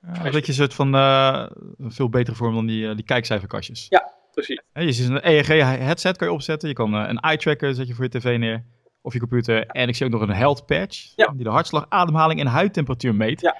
Ja, 0.00 0.30
dat 0.30 0.46
je 0.46 0.48
een 0.48 0.58
soort 0.58 0.74
van 0.74 0.94
uh, 0.94 1.46
veel 1.78 2.08
betere 2.08 2.36
vorm 2.36 2.54
dan 2.54 2.66
die, 2.66 2.94
die 2.94 3.04
kijkcijferkastjes. 3.04 3.86
Ja, 3.88 4.12
precies. 4.32 4.62
je 4.72 4.92
ziet 4.92 5.08
een 5.08 5.28
EEG-headset 5.28 6.16
kan 6.16 6.28
je 6.28 6.34
opzetten. 6.34 6.68
Je 6.68 6.74
kan 6.74 6.92
een 6.94 7.18
eye 7.18 7.36
tracker 7.36 7.74
zet 7.74 7.88
je 7.88 7.94
voor 7.94 8.04
je 8.04 8.10
tv 8.10 8.38
neer 8.38 8.64
of 9.00 9.12
je 9.12 9.18
computer. 9.18 9.66
En 9.66 9.88
ik 9.88 9.96
zie 9.96 10.06
ook 10.06 10.12
nog 10.12 10.20
een 10.20 10.34
health 10.34 10.66
patch 10.66 11.14
die 11.14 11.44
de 11.44 11.50
hartslag, 11.50 11.86
ademhaling 11.88 12.40
en 12.40 12.46
huidtemperatuur 12.46 13.14
meet. 13.14 13.40
Ja. 13.40 13.56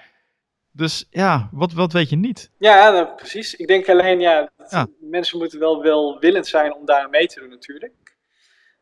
Dus 0.73 1.07
ja, 1.11 1.49
wat, 1.53 1.73
wat 1.73 1.93
weet 1.93 2.11
je 2.11 2.17
niet? 2.17 2.51
Ja, 2.59 2.91
nou, 2.91 3.15
precies. 3.15 3.55
Ik 3.55 3.67
denk 3.67 3.89
alleen, 3.89 4.21
ja, 4.21 4.51
mensen 5.01 5.39
moeten 5.39 5.59
wel 5.59 5.83
welwillend 5.83 6.47
zijn 6.47 6.75
om 6.75 6.85
daar 6.85 7.11
mee 7.11 7.27
te 7.27 7.41
doen 7.41 7.49
natuurlijk. 7.49 7.93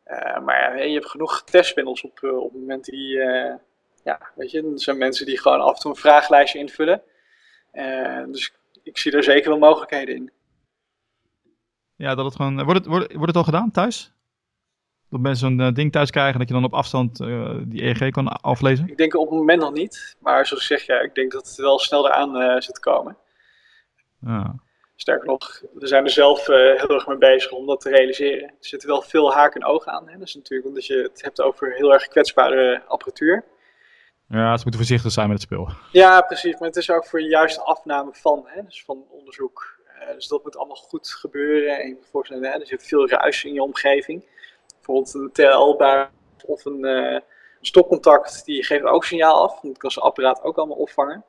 Uh, 0.07 0.39
maar 0.39 0.79
ja, 0.79 0.85
je 0.85 0.93
hebt 0.93 1.11
genoeg 1.11 1.45
testpanels 1.45 2.03
op, 2.03 2.21
uh, 2.23 2.37
op 2.37 2.53
het 2.53 2.61
moment 2.61 2.85
die, 2.85 3.17
uh, 3.17 3.55
ja, 4.05 4.31
weet 4.35 4.51
je, 4.51 4.63
er 4.63 4.81
zijn 4.81 4.99
mensen 4.99 5.27
die 5.27 5.39
gewoon 5.39 5.61
af 5.61 5.75
en 5.75 5.81
toe 5.81 5.91
een 5.91 5.97
vragenlijstje 5.97 6.59
invullen. 6.59 7.03
dus 8.27 8.53
ik 8.83 8.99
zie 8.99 9.13
er 9.13 9.23
zeker 9.23 9.51
wel 9.51 9.59
mogelijkheden 9.59 10.15
in. 10.15 10.33
Ja, 11.97 12.15
dat 12.15 12.25
het 12.25 12.37
gewoon, 12.37 12.65
wordt 12.65 12.79
het, 12.79 12.87
wordt, 12.87 13.13
wordt 13.13 13.27
het 13.27 13.37
al 13.37 13.45
gedaan 13.45 13.71
thuis? 13.71 14.13
Dat 15.11 15.21
mensen 15.21 15.49
zo'n 15.49 15.61
uh, 15.61 15.73
ding 15.73 15.93
thuis 15.93 16.11
krijgen 16.11 16.39
dat 16.39 16.49
je 16.49 16.55
dan 16.55 16.65
op 16.65 16.75
afstand 16.75 17.21
uh, 17.21 17.55
die 17.65 17.85
EEG 17.85 18.11
kan 18.11 18.29
aflezen? 18.29 18.89
Ik 18.89 18.97
denk 18.97 19.15
op 19.17 19.31
het 19.31 19.39
moment 19.39 19.61
nog 19.61 19.73
niet. 19.73 20.17
Maar 20.19 20.47
zoals 20.47 20.63
ik 20.63 20.79
zeg, 20.79 20.87
ja, 20.87 21.01
ik 21.01 21.15
denk 21.15 21.33
dat 21.33 21.49
het 21.49 21.57
wel 21.57 21.79
snel 21.79 22.07
eraan 22.07 22.43
uh, 22.43 22.61
zit 22.61 22.75
te 22.75 22.81
komen. 22.81 23.17
Ja. 24.21 24.55
Sterker 24.97 25.27
nog, 25.27 25.63
we 25.75 25.87
zijn 25.87 26.05
er 26.05 26.11
zelf 26.11 26.47
heel 26.47 26.95
erg 26.95 27.07
mee 27.07 27.19
bezig 27.19 27.53
om 27.53 27.67
dat 27.67 27.81
te 27.81 27.89
realiseren. 27.89 28.49
Er 28.49 28.55
zitten 28.61 28.89
wel 28.89 29.03
veel 29.03 29.33
haken 29.33 29.61
en 29.61 29.67
ogen 29.67 29.93
aan. 29.93 30.09
Hè? 30.09 30.19
Dat 30.19 30.29
is 30.29 30.35
natuurlijk 30.35 30.69
omdat 30.69 30.87
je 30.87 30.97
het 31.13 31.23
hebt 31.23 31.41
over 31.41 31.75
heel 31.75 31.93
erg 31.93 32.09
kwetsbare 32.09 32.83
apparatuur. 32.87 33.45
Ja, 34.29 34.57
ze 34.57 34.63
moeten 34.63 34.81
voorzichtig 34.81 35.13
zijn 35.13 35.29
met 35.29 35.37
het 35.37 35.47
spul. 35.47 35.69
Ja, 35.93 36.21
precies. 36.21 36.59
Maar 36.59 36.69
het 36.69 36.77
is 36.77 36.91
ook 36.91 37.07
voor 37.07 37.19
de 37.19 37.29
juiste 37.29 37.63
afname 37.63 38.11
van, 38.13 38.43
hè? 38.47 38.63
Dus 38.63 38.85
van 38.85 39.05
onderzoek. 39.09 39.79
dus 40.15 40.29
dat 40.29 40.45
moet 40.45 40.57
allemaal 40.57 40.77
goed 40.77 41.09
gebeuren. 41.09 41.79
En 41.79 41.89
je 41.89 41.95
moet 41.95 42.09
voorstellen, 42.11 42.51
hè? 42.51 42.59
Dus 42.59 42.69
je 42.69 42.75
hebt 42.75 42.89
veel 42.89 43.09
ruis 43.09 43.45
in 43.45 43.53
je 43.53 43.63
omgeving 43.63 44.25
bijvoorbeeld 44.87 45.15
een 45.15 45.33
TL-baar 45.33 46.11
of 46.47 46.65
een 46.65 46.85
uh, 46.85 47.19
stopcontact, 47.61 48.45
die 48.45 48.65
geeft 48.65 48.85
ook 48.85 49.05
signaal 49.05 49.43
af. 49.43 49.61
Dat 49.61 49.79
kan 49.79 49.91
zijn 49.91 50.05
apparaat 50.05 50.43
ook 50.43 50.57
allemaal 50.57 50.77
opvangen. 50.77 51.25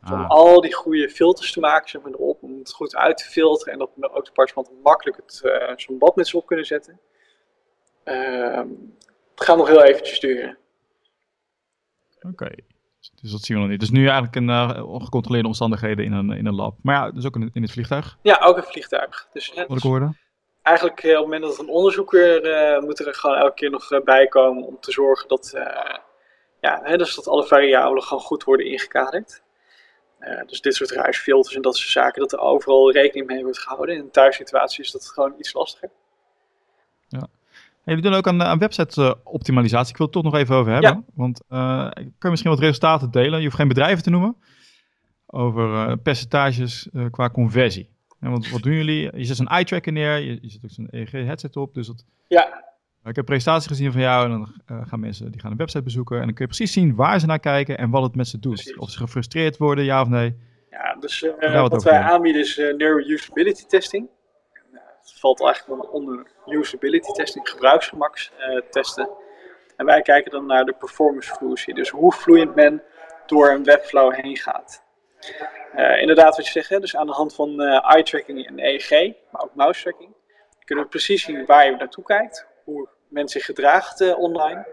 Dus 0.00 0.12
om 0.12 0.20
ah. 0.20 0.28
al 0.28 0.60
die 0.60 0.74
goede 0.74 1.10
filters 1.10 1.52
te 1.52 1.60
maken, 1.60 1.88
zeg 1.88 2.02
maar, 2.02 2.12
erop, 2.12 2.42
om 2.42 2.58
het 2.58 2.72
goed 2.72 2.96
uit 2.96 3.16
te 3.16 3.24
filteren 3.24 3.72
en 3.72 3.78
dat 3.78 3.90
ook 3.96 4.24
de 4.24 4.32
participanten 4.32 4.80
makkelijk 4.82 5.16
het, 5.16 5.40
uh, 5.44 5.76
zo'n 5.76 5.98
badmuts 5.98 6.34
op 6.34 6.46
kunnen 6.46 6.66
zetten. 6.66 7.00
Uh, 8.04 8.62
het 9.34 9.44
gaat 9.44 9.56
nog 9.56 9.68
heel 9.68 9.82
eventjes 9.82 10.20
duren. 10.20 10.58
Oké, 12.20 12.50
dus 13.20 13.30
dat 13.30 13.40
zien 13.40 13.56
we 13.56 13.62
nog 13.62 13.70
niet. 13.70 13.80
Dus 13.80 13.90
nu 13.90 14.04
eigenlijk 14.04 14.36
een 14.36 14.48
uh, 14.48 14.88
ongecontroleerde 14.88 15.48
omstandigheden 15.48 16.04
in 16.04 16.12
een, 16.12 16.30
in 16.30 16.46
een 16.46 16.54
lab. 16.54 16.76
Maar 16.82 16.94
ja, 16.94 17.10
dus 17.10 17.26
ook 17.26 17.36
in, 17.36 17.50
in 17.52 17.62
het 17.62 17.72
vliegtuig? 17.72 18.18
Ja, 18.22 18.40
ook 18.40 18.56
een 18.56 18.62
vliegtuig. 18.62 19.28
Dus, 19.32 19.54
Wat 19.54 19.76
ik 19.76 19.82
hoorde? 19.82 20.14
Eigenlijk 20.64 21.02
eh, 21.02 21.10
op 21.10 21.16
het 21.16 21.24
moment 21.24 21.42
dat 21.42 21.58
een 21.58 21.74
onderzoeker 21.74 22.44
uh, 22.44 22.82
moet 22.82 23.06
er 23.06 23.14
gewoon 23.14 23.36
elke 23.36 23.54
keer 23.54 23.70
nog 23.70 23.92
eh, 23.92 24.00
bij 24.00 24.26
komen 24.26 24.66
om 24.66 24.76
te 24.80 24.92
zorgen 24.92 25.28
dat, 25.28 25.52
uh, 25.54 25.96
ja, 26.60 26.80
hè, 26.82 26.96
dus 26.96 27.14
dat 27.14 27.28
alle 27.28 27.46
variabelen 27.46 28.02
gewoon 28.02 28.22
goed 28.22 28.44
worden 28.44 28.66
ingekaderd. 28.66 29.42
dus 30.46 30.60
dit 30.60 30.74
soort 30.74 30.90
ruisfilters 30.90 31.54
en 31.54 31.62
dat 31.62 31.76
soort 31.76 31.90
zaken, 31.90 32.20
dat 32.20 32.32
er 32.32 32.38
overal 32.38 32.92
rekening 32.92 33.26
mee 33.26 33.42
wordt 33.42 33.58
gehouden. 33.58 33.94
In 33.94 34.00
een 34.00 34.10
thuissituatie 34.10 34.84
is 34.84 34.90
dat 34.90 35.06
gewoon 35.08 35.34
iets 35.38 35.52
lastiger. 35.52 35.90
Ja. 37.08 37.26
We 37.84 38.00
doen 38.00 38.14
ook 38.14 38.26
aan, 38.28 38.42
aan 38.42 38.58
website 38.58 39.16
optimalisatie. 39.24 39.90
Ik 39.90 39.96
wil 39.96 40.06
het 40.06 40.14
toch 40.14 40.24
nog 40.24 40.34
even 40.34 40.54
over 40.54 40.72
hebben. 40.72 40.90
Ja. 40.90 41.02
Want 41.14 41.40
kan 41.48 41.92
je 42.18 42.28
misschien 42.28 42.50
wat 42.50 42.60
resultaten 42.60 43.10
delen? 43.10 43.38
Je 43.38 43.44
hoeft 43.44 43.56
geen 43.56 43.68
bedrijven 43.68 44.02
te 44.02 44.10
noemen. 44.10 44.36
Over 45.26 45.96
percentages 45.98 46.88
qua 47.10 47.30
conversie. 47.30 47.93
En 48.24 48.30
wat, 48.30 48.48
wat 48.48 48.62
doen 48.62 48.72
jullie? 48.72 49.16
Je 49.16 49.24
zet 49.24 49.38
een 49.38 49.46
eye 49.46 49.64
tracker 49.64 49.92
neer, 49.92 50.18
je, 50.18 50.38
je 50.42 50.50
zet 50.50 50.60
ook 50.64 50.70
zo'n 50.70 50.88
EEG 50.90 51.10
headset 51.10 51.56
op. 51.56 51.74
Dus 51.74 51.86
dat, 51.86 52.04
ja. 52.28 52.62
Ik 53.04 53.16
heb 53.16 53.24
presentaties 53.24 53.66
gezien 53.66 53.92
van 53.92 54.00
jou 54.00 54.24
en 54.24 54.30
dan 54.30 54.54
uh, 54.70 54.86
gaan 54.86 55.00
mensen 55.00 55.30
die 55.30 55.40
gaan 55.40 55.50
een 55.50 55.56
website 55.56 55.82
bezoeken. 55.82 56.16
En 56.16 56.24
dan 56.24 56.34
kun 56.34 56.44
je 56.44 56.54
precies 56.54 56.72
zien 56.72 56.94
waar 56.94 57.20
ze 57.20 57.26
naar 57.26 57.38
kijken 57.38 57.78
en 57.78 57.90
wat 57.90 58.02
het 58.02 58.14
met 58.14 58.28
ze 58.28 58.38
doet. 58.38 58.76
Of 58.78 58.90
ze 58.90 58.98
gefrustreerd 58.98 59.56
worden, 59.56 59.84
ja 59.84 60.00
of 60.00 60.08
nee. 60.08 60.36
Ja, 60.70 60.96
dus 61.00 61.22
uh, 61.22 61.60
wat, 61.60 61.70
wat 61.70 61.82
wij 61.82 61.98
aanbieden 61.98 62.42
is 62.42 62.58
uh, 62.58 62.74
neuro-usability 62.74 63.66
testing. 63.66 64.08
het 64.72 65.14
valt 65.18 65.42
eigenlijk 65.44 65.92
onder 65.92 66.26
usability 66.46 67.12
testing, 67.12 67.48
gebruiksgemakstesten. 67.48 69.08
en 69.76 69.86
wij 69.86 70.02
kijken 70.02 70.30
dan 70.30 70.46
naar 70.46 70.64
de 70.64 70.72
performance 70.72 71.34
fluency. 71.34 71.72
Dus 71.72 71.88
hoe 71.88 72.12
vloeiend 72.12 72.54
men 72.54 72.82
door 73.26 73.50
een 73.50 73.64
webflow 73.64 74.14
heen 74.14 74.36
gaat. 74.36 74.83
Uh, 75.76 76.00
inderdaad, 76.00 76.36
wat 76.36 76.46
je 76.46 76.52
zegt, 76.52 76.68
hè, 76.68 76.80
dus 76.80 76.96
aan 76.96 77.06
de 77.06 77.12
hand 77.12 77.34
van 77.34 77.60
uh, 77.60 77.92
eye 77.92 78.02
tracking 78.02 78.46
en 78.46 78.58
EEG, 78.58 78.90
maar 79.30 79.42
ook 79.42 79.54
mouse 79.54 79.82
tracking, 79.82 80.14
kunnen 80.64 80.84
we 80.84 80.90
precies 80.90 81.24
zien 81.24 81.46
waar 81.46 81.66
je 81.66 81.76
naartoe 81.76 82.04
kijkt, 82.04 82.46
hoe 82.64 82.88
men 83.08 83.28
zich 83.28 83.44
gedraagt 83.44 84.00
uh, 84.00 84.18
online. 84.18 84.66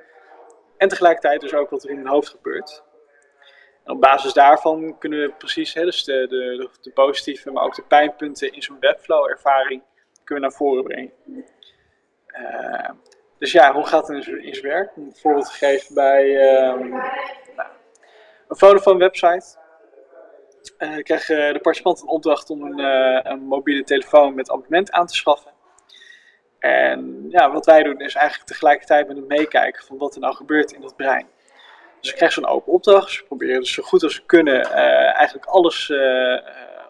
En 0.77 0.87
tegelijkertijd 0.87 1.41
dus 1.41 1.53
ook 1.53 1.69
wat 1.69 1.83
er 1.83 1.89
in 1.89 1.97
hun 1.97 2.07
hoofd 2.07 2.29
gebeurt. 2.29 2.83
Op 3.85 4.01
basis 4.01 4.33
daarvan 4.33 4.97
kunnen 4.97 5.19
we 5.19 5.33
precies, 5.37 5.73
dus 5.73 6.03
de, 6.03 6.27
de, 6.29 6.69
de, 6.81 6.91
positieve, 6.91 7.51
maar 7.51 7.63
ook 7.63 7.75
de 7.75 7.83
pijnpunten 7.83 8.53
in 8.53 8.61
zo'n 8.61 8.79
webflow-ervaring, 8.79 9.81
kunnen 10.23 10.43
naar 10.43 10.57
voren 10.57 10.83
brengen. 10.83 11.11
dus 13.37 13.51
ja, 13.51 13.73
hoe 13.73 13.87
gaat 13.87 14.07
het 14.07 14.27
in 14.27 14.53
zijn 14.53 14.67
werk? 14.67 14.95
Een 14.95 15.13
voorbeeld 15.15 15.45
te 15.45 15.53
geven 15.53 15.95
bij 15.95 16.23
um, 16.69 16.89
nou, 16.89 17.69
een 18.47 18.57
Vodafone-website 18.57 19.59
krijgen 21.03 21.53
de 21.53 21.59
participanten 21.61 22.03
een 22.03 22.13
opdracht 22.13 22.49
om 22.49 22.63
een, 22.63 22.79
uh, 22.79 23.19
een, 23.31 23.39
mobiele 23.39 23.83
telefoon 23.83 24.33
met 24.33 24.49
abonnement 24.49 24.91
aan 24.91 25.07
te 25.07 25.15
schaffen. 25.15 25.51
En 26.59 27.25
ja, 27.29 27.51
wat 27.51 27.65
wij 27.65 27.83
doen 27.83 27.99
is 27.99 28.15
eigenlijk 28.15 28.49
tegelijkertijd 28.49 29.07
met 29.07 29.17
het 29.17 29.27
meekijken 29.27 29.85
van 29.85 29.97
wat 29.97 30.15
er 30.15 30.21
nou 30.21 30.35
gebeurt 30.35 30.71
in 30.71 30.81
dat 30.81 30.95
brein. 30.95 31.27
Dus 31.99 32.09
ze 32.09 32.15
krijgen 32.15 32.41
zo'n 32.41 32.51
open 32.51 32.73
opdracht. 32.73 33.11
Ze 33.11 33.23
proberen 33.23 33.59
dus 33.59 33.73
zo 33.73 33.83
goed 33.83 34.03
als 34.03 34.15
ze 34.15 34.25
kunnen 34.25 34.63
eigenlijk 35.13 35.45
alles 35.45 35.93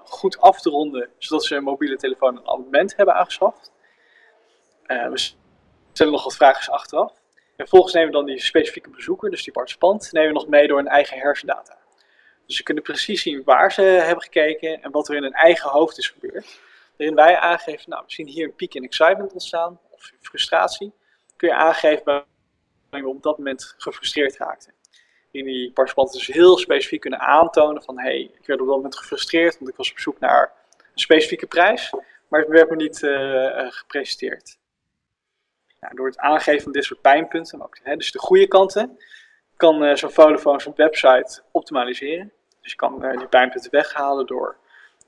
goed 0.03 0.39
af 0.39 0.61
te 0.61 0.69
ronden, 0.69 1.09
zodat 1.17 1.45
ze 1.45 1.55
een 1.55 1.63
mobiele 1.63 1.95
telefoon 1.95 2.37
een 2.37 2.49
abonnement 2.49 2.95
hebben 2.95 3.15
aangeschaft. 3.15 3.71
we 4.87 5.33
stellen 5.91 6.11
nog 6.11 6.23
wat 6.23 6.35
vragen 6.35 6.73
achteraf. 6.73 7.11
En 7.61 7.67
vervolgens 7.67 7.93
nemen 7.93 8.09
we 8.09 8.15
dan 8.15 8.25
die 8.25 8.39
specifieke 8.39 8.89
bezoeker, 8.89 9.29
dus 9.29 9.43
die 9.43 9.53
participant, 9.53 10.11
nemen 10.11 10.27
we 10.27 10.39
nog 10.39 10.47
mee 10.47 10.67
door 10.67 10.79
een 10.79 10.87
eigen 10.87 11.17
hersendata. 11.17 11.80
Dus 12.51 12.59
ze 12.59 12.65
kunnen 12.65 12.83
precies 12.83 13.21
zien 13.21 13.43
waar 13.43 13.71
ze 13.71 13.81
hebben 13.81 14.23
gekeken 14.23 14.81
en 14.81 14.91
wat 14.91 15.09
er 15.09 15.15
in 15.15 15.23
hun 15.23 15.33
eigen 15.33 15.69
hoofd 15.69 15.97
is 15.97 16.09
gebeurd. 16.09 16.59
Waarin 16.97 17.15
wij 17.15 17.37
aangeven, 17.37 17.89
nou, 17.89 18.03
we 18.07 18.13
zien 18.13 18.27
hier 18.27 18.45
een 18.45 18.55
piek 18.55 18.73
in 18.73 18.83
excitement 18.83 19.33
ontstaan 19.33 19.79
of 19.89 20.11
frustratie. 20.21 20.93
Kun 21.35 21.47
je 21.47 21.55
aangeven 21.55 22.03
waarom 22.05 22.25
we 22.89 23.07
op 23.07 23.23
dat 23.23 23.37
moment 23.37 23.75
gefrustreerd 23.77 24.37
raakten. 24.37 24.73
In 25.31 25.45
die 25.45 25.71
participanten 25.71 26.17
dus 26.17 26.27
heel 26.27 26.57
specifiek 26.57 27.01
kunnen 27.01 27.19
aantonen 27.19 27.83
van, 27.83 27.99
hé, 27.99 28.03
hey, 28.03 28.31
ik 28.39 28.45
werd 28.45 28.61
op 28.61 28.67
dat 28.67 28.75
moment 28.75 28.97
gefrustreerd, 28.97 29.57
want 29.57 29.71
ik 29.71 29.77
was 29.77 29.91
op 29.91 29.99
zoek 29.99 30.19
naar 30.19 30.51
een 30.75 30.99
specifieke 30.99 31.47
prijs, 31.47 31.93
maar 32.27 32.39
het 32.39 32.49
werd 32.49 32.69
me 32.69 32.75
niet 32.75 33.01
uh, 33.01 33.71
gepresenteerd. 33.71 34.57
Nou, 35.79 35.95
door 35.95 36.07
het 36.07 36.17
aangeven 36.17 36.61
van 36.61 36.71
dit 36.71 36.83
soort 36.83 37.01
pijnpunten, 37.01 37.61
ook, 37.61 37.77
hè, 37.83 37.95
dus 37.95 38.11
de 38.11 38.19
goede 38.19 38.47
kanten, 38.47 38.97
kan 39.55 39.83
uh, 39.83 39.95
zo'n 39.95 40.11
Vodafone 40.11 40.59
zijn 40.59 40.75
website 40.75 41.41
optimaliseren. 41.51 42.31
Dus 42.61 42.71
je 42.71 42.77
kan 42.77 43.05
uh, 43.05 43.17
die 43.17 43.27
pijnpunten 43.27 43.71
weghalen 43.71 44.25
door 44.25 44.55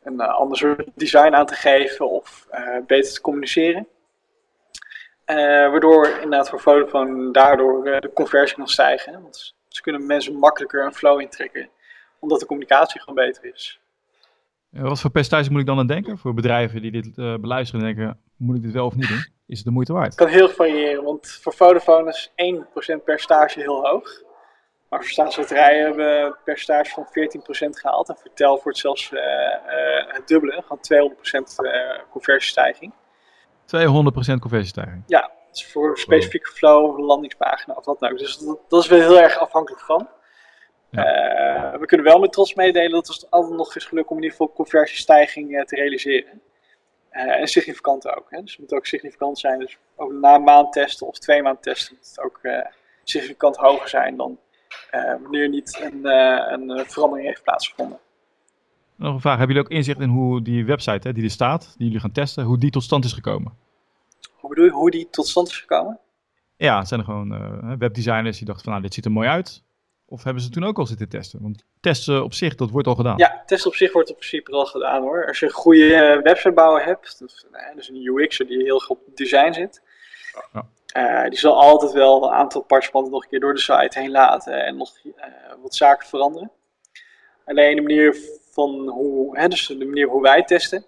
een 0.03 0.13
uh, 0.13 0.27
ander 0.27 0.57
soort 0.57 0.87
design 0.95 1.33
aan 1.33 1.45
te 1.45 1.55
geven 1.55 2.09
of 2.09 2.47
beter 2.87 3.13
te 3.13 3.21
communiceren. 3.21 3.87
waardoor 5.25 6.07
inderdaad 6.07 6.49
voor 6.49 6.59
Vodafone 6.59 7.31
daardoor 7.31 7.83
de 7.83 8.11
conversie 8.13 8.57
kan 8.57 8.67
stijgen. 8.67 9.21
Want 9.21 9.55
ze 9.67 9.81
kunnen 9.81 10.05
mensen 10.05 10.35
makkelijker 10.35 10.85
een 10.85 10.93
flow 10.93 11.21
intrekken, 11.21 11.69
omdat 12.19 12.39
de 12.39 12.45
communicatie 12.45 12.99
gewoon 12.99 13.25
beter 13.25 13.53
is. 13.53 13.79
Wat 14.69 15.01
voor 15.01 15.11
percentage 15.11 15.51
moet 15.51 15.59
ik 15.59 15.65
dan 15.65 15.79
aan 15.79 15.87
denken 15.87 16.17
voor 16.17 16.33
bedrijven 16.33 16.81
die 16.81 16.91
dit 16.91 17.15
beluisteren 17.15 17.85
en 17.85 17.95
denken, 17.95 18.19
moet 18.37 18.55
ik 18.55 18.61
dit 18.61 18.71
wel 18.71 18.85
of 18.85 18.95
niet 18.95 19.07
doen? 19.07 19.25
Is 19.45 19.57
het 19.57 19.65
de 19.65 19.71
moeite 19.73 19.93
waard? 19.93 20.05
Het 20.05 20.15
kan 20.15 20.27
heel 20.27 20.49
variëren, 20.49 21.03
want 21.03 21.27
voor 21.27 21.53
Vodafone 21.53 22.09
is 22.09 22.31
1% 22.99 23.03
percentage 23.03 23.59
heel 23.59 23.85
hoog. 23.87 24.21
Maar 24.93 25.01
voor 25.01 25.11
staatsloterijen 25.11 25.85
hebben 25.85 26.05
we 26.05 26.25
een 26.25 26.35
percentage 26.43 26.91
van 26.91 27.05
14% 27.05 27.69
gehaald. 27.69 28.09
En 28.09 28.15
voor 28.17 28.31
Tel 28.33 28.59
wordt 28.63 28.77
zelfs 28.77 29.11
uh, 29.11 29.19
uh, 29.19 30.13
het 30.13 30.27
dubbele, 30.27 30.63
gewoon 30.67 31.13
200% 31.13 31.15
uh, 31.57 31.99
conversiestijging. 32.09 32.93
200% 32.93 32.95
conversiestijging? 34.39 35.03
Ja, 35.07 35.31
dus 35.51 35.65
voor 35.65 35.97
specifieke 35.97 36.49
flow, 36.49 36.99
landingspagina 36.99 37.73
of 37.73 37.85
wat 37.85 37.99
nou. 37.99 38.17
Dus 38.17 38.37
dat, 38.37 38.59
dat 38.67 38.83
is 38.83 38.89
wel 38.89 38.99
heel 38.99 39.19
erg 39.19 39.37
afhankelijk 39.37 39.81
van. 39.81 40.09
Ja. 40.89 41.77
We 41.79 41.85
kunnen 41.85 42.05
wel 42.05 42.19
met 42.19 42.31
trots 42.31 42.53
meedelen 42.53 42.91
dat 42.91 43.07
het 43.07 43.27
altijd 43.29 43.53
nog 43.53 43.75
is 43.75 43.85
gelukt 43.85 44.09
om 44.09 44.17
in 44.17 44.23
ieder 44.23 44.37
geval 44.37 44.53
conversiestijging 44.55 45.63
te 45.65 45.75
realiseren. 45.75 46.41
en 47.09 47.47
significant 47.47 48.15
ook. 48.15 48.25
Hè. 48.29 48.41
Dus 48.41 48.51
het 48.51 48.59
moet 48.59 48.73
ook 48.73 48.85
significant 48.85 49.39
zijn. 49.39 49.59
Dus 49.59 49.77
over 49.95 50.15
na 50.15 50.35
een 50.35 50.43
maand 50.43 50.73
testen 50.73 51.07
of 51.07 51.19
twee 51.19 51.41
maanden 51.41 51.61
testen 51.61 51.95
moet 51.95 52.07
het 52.07 52.19
ook 52.19 52.39
significant 53.03 53.55
hoger 53.55 53.89
zijn 53.89 54.17
dan 54.17 54.39
wanneer 55.21 55.49
niet 55.49 55.79
een, 55.81 56.05
een 56.69 56.85
verandering 56.85 57.27
heeft 57.27 57.43
plaatsgevonden. 57.43 57.99
Nog 58.95 59.13
een 59.13 59.21
vraag. 59.21 59.37
Hebben 59.37 59.55
jullie 59.55 59.69
ook 59.69 59.77
inzicht 59.77 59.99
in 59.99 60.09
hoe 60.09 60.41
die 60.41 60.65
website 60.65 61.07
hè, 61.07 61.13
die 61.13 61.23
er 61.23 61.29
staat, 61.29 61.73
die 61.77 61.85
jullie 61.85 61.99
gaan 61.99 62.11
testen, 62.11 62.43
hoe 62.43 62.57
die 62.57 62.71
tot 62.71 62.83
stand 62.83 63.05
is 63.05 63.13
gekomen? 63.13 63.57
Hoe 64.33 64.49
bedoel 64.49 64.65
je, 64.65 64.71
hoe 64.71 64.91
die 64.91 65.07
tot 65.09 65.27
stand 65.27 65.47
is 65.47 65.59
gekomen? 65.59 65.99
Ja, 66.57 66.85
zijn 66.85 66.99
er 66.99 67.05
gewoon 67.05 67.33
uh, 67.33 67.73
webdesigners 67.77 68.37
die 68.37 68.45
dachten 68.45 68.63
van 68.63 68.71
nou, 68.71 68.83
dit 68.83 68.93
ziet 68.93 69.05
er 69.05 69.11
mooi 69.11 69.27
uit. 69.27 69.63
Of 70.05 70.23
hebben 70.23 70.43
ze 70.43 70.49
toen 70.49 70.63
ook 70.63 70.77
al 70.77 70.85
zitten 70.85 71.09
testen? 71.09 71.41
Want 71.41 71.65
testen 71.79 72.23
op 72.23 72.33
zich, 72.33 72.55
dat 72.55 72.69
wordt 72.69 72.87
al 72.87 72.95
gedaan. 72.95 73.17
Ja, 73.17 73.43
testen 73.45 73.69
op 73.69 73.75
zich 73.75 73.93
wordt 73.93 74.09
in 74.09 74.15
principe 74.15 74.51
al 74.51 74.65
gedaan 74.65 75.01
hoor. 75.01 75.27
Als 75.27 75.39
je 75.39 75.45
een 75.45 75.51
goede 75.51 76.19
websitebouwer 76.23 76.85
hebt, 76.85 77.19
dus, 77.19 77.45
dus 77.75 77.89
een 77.89 78.05
UX'er 78.05 78.47
die 78.47 78.63
heel 78.63 78.79
goed 78.79 78.97
op 79.05 79.17
design 79.17 79.53
zit, 79.53 79.81
ja. 80.53 80.67
Uh, 80.93 81.23
die 81.23 81.39
zal 81.39 81.61
altijd 81.61 81.91
wel 81.91 82.23
een 82.23 82.33
aantal 82.33 82.61
participanten 82.61 83.11
nog 83.11 83.23
een 83.23 83.29
keer 83.29 83.39
door 83.39 83.53
de 83.53 83.59
site 83.59 83.99
heen 83.99 84.11
laten 84.11 84.65
en 84.65 84.77
nog 84.77 84.91
wat 85.61 85.75
zaken 85.75 86.07
veranderen. 86.07 86.51
Alleen 87.45 87.75
de 87.75 87.81
manier 87.81 88.17
van 88.51 88.87
hoe, 88.87 89.47
dus 89.47 89.67
de 89.67 89.85
manier 89.85 90.07
hoe 90.07 90.21
wij 90.21 90.43
testen, 90.43 90.85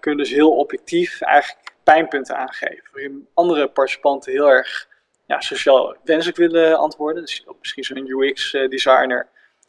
kunnen 0.00 0.24
dus 0.24 0.30
heel 0.30 0.56
objectief 0.56 1.20
eigenlijk 1.20 1.74
pijnpunten 1.82 2.36
aangeven. 2.36 2.88
Waarin 2.92 3.28
andere 3.34 3.68
participanten 3.68 4.32
heel 4.32 4.50
erg 4.50 4.88
ja, 5.26 5.40
sociaal 5.40 5.96
wenselijk 6.04 6.36
willen 6.36 6.78
antwoorden. 6.78 7.22
Dus 7.22 7.46
misschien 7.60 7.84
zo'n 7.84 8.10
UX-designer 8.10 9.28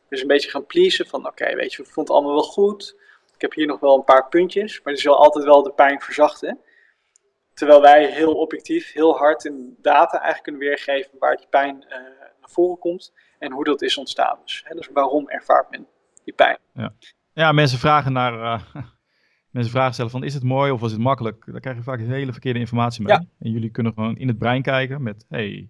dus 0.10 0.22
een 0.22 0.28
beetje 0.28 0.50
gaan 0.50 0.66
pleasen 0.66 1.08
van 1.08 1.28
oké, 1.28 1.56
weet 1.56 1.74
je, 1.74 1.84
we 1.84 1.90
vonden 1.90 2.04
het 2.04 2.24
allemaal 2.24 2.42
wel 2.42 2.52
goed. 2.52 2.96
Ik 3.36 3.42
heb 3.42 3.54
hier 3.54 3.68
nog 3.68 3.80
wel 3.80 3.96
een 3.96 4.04
paar 4.04 4.28
puntjes, 4.28 4.82
maar 4.84 4.94
die 4.94 5.02
zal 5.02 5.18
altijd 5.18 5.46
wel 5.46 5.64
de 5.64 5.72
pijn 5.72 6.02
verzachten. 6.02 6.60
Terwijl 7.58 7.82
wij 7.82 8.12
heel 8.12 8.34
objectief, 8.34 8.94
heel 8.94 9.18
hard 9.18 9.46
in 9.46 9.76
data 9.82 10.12
eigenlijk 10.12 10.44
kunnen 10.44 10.62
weergeven 10.62 11.12
waar 11.20 11.36
die 11.36 11.48
pijn 11.50 11.76
uh, 11.76 11.92
naar 12.40 12.50
voren 12.50 12.80
komt 12.80 13.14
en 13.40 13.52
hoe 13.52 13.64
dat 13.64 13.82
is 13.82 13.98
ontstaan. 13.98 14.38
Dus, 14.44 14.64
hè, 14.66 14.76
dus 14.76 14.90
waarom 14.94 15.30
ervaart 15.30 15.70
men 15.70 15.88
die 16.24 16.34
pijn? 16.34 16.58
Ja, 16.74 16.94
ja 17.34 17.52
mensen 17.52 17.80
vragen 17.80 18.14
naar, 18.14 18.34
uh, 18.34 18.62
mensen 19.56 19.72
vragen 19.72 19.94
stellen 19.94 20.12
van 20.12 20.24
is 20.24 20.34
het 20.34 20.44
mooi 20.44 20.72
of 20.72 20.80
was 20.80 20.92
het 20.92 21.02
makkelijk? 21.02 21.46
Daar 21.46 21.60
krijg 21.60 21.78
je 21.78 21.84
vaak 21.84 22.00
hele 22.00 22.32
verkeerde 22.32 22.60
informatie 22.60 23.04
mee. 23.04 23.18
En 23.40 23.52
jullie 23.52 23.72
kunnen 23.72 23.94
gewoon 23.94 24.18
in 24.18 24.28
het 24.28 24.38
brein 24.38 24.62
kijken 24.62 25.04
met 25.04 25.26
hey, 25.30 25.70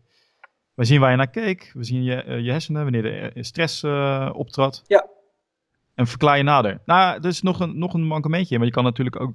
we 0.73 0.85
zien 0.85 0.99
waar 0.99 1.11
je 1.11 1.17
naar 1.17 1.29
keek, 1.29 1.71
we 1.73 1.83
zien 1.83 2.03
je, 2.03 2.25
uh, 2.25 2.39
je 2.39 2.51
hersenen, 2.51 2.83
wanneer 2.83 3.05
er 3.05 3.33
eh, 3.35 3.43
stress 3.43 3.83
optrad. 4.33 4.83
Ja. 4.87 5.07
En 5.95 6.07
verklaar 6.07 6.37
je 6.37 6.43
nader. 6.43 6.81
Nou, 6.85 7.17
er 7.17 7.25
is 7.25 7.41
nog 7.41 7.59
een, 7.59 7.77
nog 7.77 7.93
een 7.93 8.05
mankementje, 8.05 8.57
maar 8.57 8.67
je 8.67 8.73
kan 8.73 8.83
natuurlijk 8.83 9.21
ook 9.21 9.33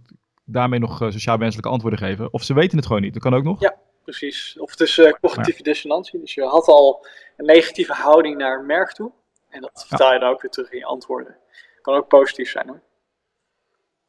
daarmee 0.52 0.80
nog 0.80 1.02
uh, 1.02 1.10
sociaal 1.10 1.38
wenselijke 1.38 1.70
antwoorden 1.70 1.98
geven. 1.98 2.32
Of 2.32 2.42
ze 2.42 2.54
weten 2.54 2.76
het 2.76 2.86
gewoon 2.86 3.02
niet, 3.02 3.12
dat 3.12 3.22
kan 3.22 3.34
ook 3.34 3.44
nog. 3.44 3.60
Ja, 3.60 3.76
precies. 4.04 4.58
Of 4.58 4.70
het 4.70 4.80
is 4.80 5.00
cognitieve 5.20 5.58
ja. 5.58 5.64
dissonantie. 5.64 6.20
Dus 6.20 6.34
je 6.34 6.44
had 6.44 6.66
al 6.66 7.06
een 7.36 7.46
negatieve 7.46 7.92
houding 7.92 8.36
naar 8.36 8.58
een 8.58 8.66
merk 8.66 8.92
toe. 8.92 9.12
En 9.48 9.60
dat 9.60 9.84
vertaal 9.88 10.12
je 10.12 10.18
dan 10.18 10.30
ook 10.30 10.42
weer 10.42 10.50
terug 10.50 10.72
in 10.72 10.78
je 10.78 10.84
antwoorden. 10.84 11.36
Kan 11.82 11.94
ook 11.94 12.08
positief 12.08 12.50
zijn 12.50 12.68
hoor. 12.68 12.80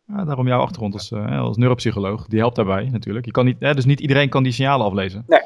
Ja, 0.07 0.25
daarom 0.25 0.47
jouw 0.47 0.61
achtergrond 0.61 0.93
als, 0.93 1.11
uh, 1.11 1.39
als 1.39 1.57
neuropsycholoog. 1.57 2.27
Die 2.27 2.39
helpt 2.39 2.55
daarbij 2.55 2.89
natuurlijk. 2.91 3.25
Je 3.25 3.31
kan 3.31 3.45
niet, 3.45 3.59
hè, 3.59 3.73
dus 3.73 3.85
niet 3.85 3.99
iedereen 3.99 4.29
kan 4.29 4.43
die 4.43 4.51
signalen 4.51 4.85
aflezen. 4.85 5.23
Nee. 5.27 5.39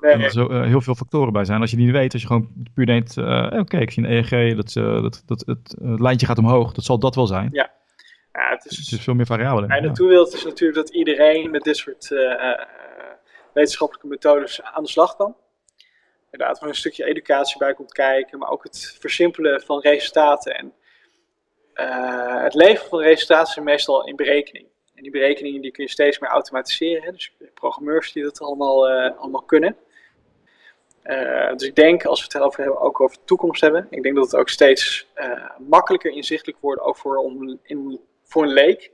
nee 0.00 0.24
er 0.24 0.30
zo, 0.30 0.50
uh, 0.50 0.62
heel 0.62 0.80
veel 0.80 0.94
factoren 0.94 1.32
bij 1.32 1.44
zijn. 1.44 1.60
Als 1.60 1.70
je 1.70 1.76
die 1.76 1.84
niet 1.84 1.94
weet, 1.94 2.12
als 2.12 2.22
je 2.22 2.28
gewoon 2.28 2.48
puur 2.74 2.86
denkt... 2.86 3.16
Uh, 3.16 3.50
oké, 3.52 3.78
ik 3.78 3.90
zie 3.90 4.04
een 4.04 4.10
EEG, 4.10 4.56
dat, 4.56 4.72
dat, 4.72 5.22
dat, 5.26 5.42
het, 5.46 5.76
het 5.82 6.00
lijntje 6.00 6.26
gaat 6.26 6.38
omhoog. 6.38 6.72
Dat 6.72 6.84
zal 6.84 6.98
dat 6.98 7.14
wel 7.14 7.26
zijn. 7.26 7.48
Ja. 7.52 7.70
Ja 8.40 8.50
het, 8.50 8.64
is, 8.64 8.76
het 8.76 8.92
is 8.92 9.04
veel 9.04 9.14
meer 9.14 9.26
variabelen. 9.26 9.70
En 9.70 9.82
naartoe 9.82 10.08
wil 10.08 10.26
is 10.26 10.44
natuurlijk 10.44 10.86
dat 10.86 10.94
iedereen 10.94 11.50
met 11.50 11.62
dit 11.62 11.76
soort 11.76 12.08
wetenschappelijke 13.52 14.08
methodes 14.08 14.62
aan 14.62 14.82
de 14.82 14.88
slag 14.88 15.16
kan. 15.16 15.36
Inderdaad, 16.30 16.58
waar 16.58 16.68
een 16.68 16.74
stukje 16.74 17.04
educatie 17.04 17.58
bij 17.58 17.74
komt 17.74 17.92
kijken. 17.92 18.38
Maar 18.38 18.50
ook 18.50 18.62
het 18.62 18.96
versimpelen 19.00 19.60
van 19.60 19.80
resultaten 19.80 20.54
en 20.54 20.72
uh, 21.74 22.42
het 22.42 22.54
leveren 22.54 22.88
van 22.88 23.00
resultaten 23.00 23.52
zijn 23.52 23.64
meestal 23.64 24.06
in 24.06 24.16
berekening. 24.16 24.66
En 24.94 25.02
die 25.02 25.12
berekeningen 25.12 25.60
die 25.60 25.70
kun 25.70 25.84
je 25.84 25.90
steeds 25.90 26.18
meer 26.18 26.30
automatiseren. 26.30 27.02
Hè? 27.02 27.12
Dus 27.12 27.34
programmeurs 27.54 28.12
die 28.12 28.22
dat 28.22 28.40
allemaal, 28.40 28.90
uh, 28.90 29.18
allemaal 29.18 29.42
kunnen. 29.42 29.76
Uh, 31.04 31.52
dus 31.52 31.68
ik 31.68 31.74
denk, 31.74 32.04
als 32.04 32.18
we 32.18 32.24
het 32.24 32.34
erover 32.34 32.62
hebben, 32.62 32.80
ook 32.80 33.00
over 33.00 33.16
de 33.16 33.24
toekomst 33.24 33.60
hebben. 33.60 33.86
Ik 33.90 34.02
denk 34.02 34.14
dat 34.14 34.24
het 34.24 34.36
ook 34.36 34.48
steeds 34.48 35.06
makkelijker 35.58 36.10
inzichtelijk 36.10 36.58
wordt, 36.60 36.80
ook 36.80 36.96
voor, 36.96 37.16
om, 37.16 37.58
in, 37.62 38.00
voor 38.34 38.42
een 38.42 38.52
leek. 38.52 38.92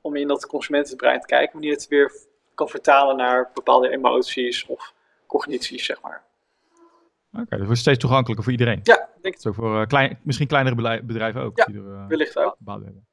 Om 0.00 0.16
in 0.16 0.28
dat 0.28 0.46
consumentenbrein 0.46 1.20
te 1.20 1.26
kijken, 1.26 1.52
wanneer 1.52 1.72
het 1.72 1.88
weer 1.88 2.12
kan 2.54 2.68
vertalen 2.68 3.16
naar 3.16 3.50
bepaalde 3.54 3.90
emoties 3.90 4.66
of 4.66 4.94
cognities, 5.26 5.84
zeg 5.84 6.00
maar. 6.00 6.22
Oké, 7.32 7.42
okay, 7.42 7.58
dat 7.58 7.66
wordt 7.66 7.80
steeds 7.80 7.98
toegankelijker 7.98 8.44
voor 8.44 8.52
iedereen. 8.52 8.80
Ja, 8.82 9.08
denk 9.22 9.34
ik. 9.34 9.40
Zo 9.40 9.52
voor 9.52 9.80
uh, 9.80 9.86
klein, 9.86 10.18
misschien 10.22 10.46
kleinere 10.46 11.02
bedrijven 11.02 11.42
ook. 11.42 11.58
Ja, 11.58 11.64
die 11.64 11.76
er, 11.76 11.82
uh, 11.82 12.06
wellicht 12.06 12.36
ook. 12.36 12.56
hebben. 12.64 13.06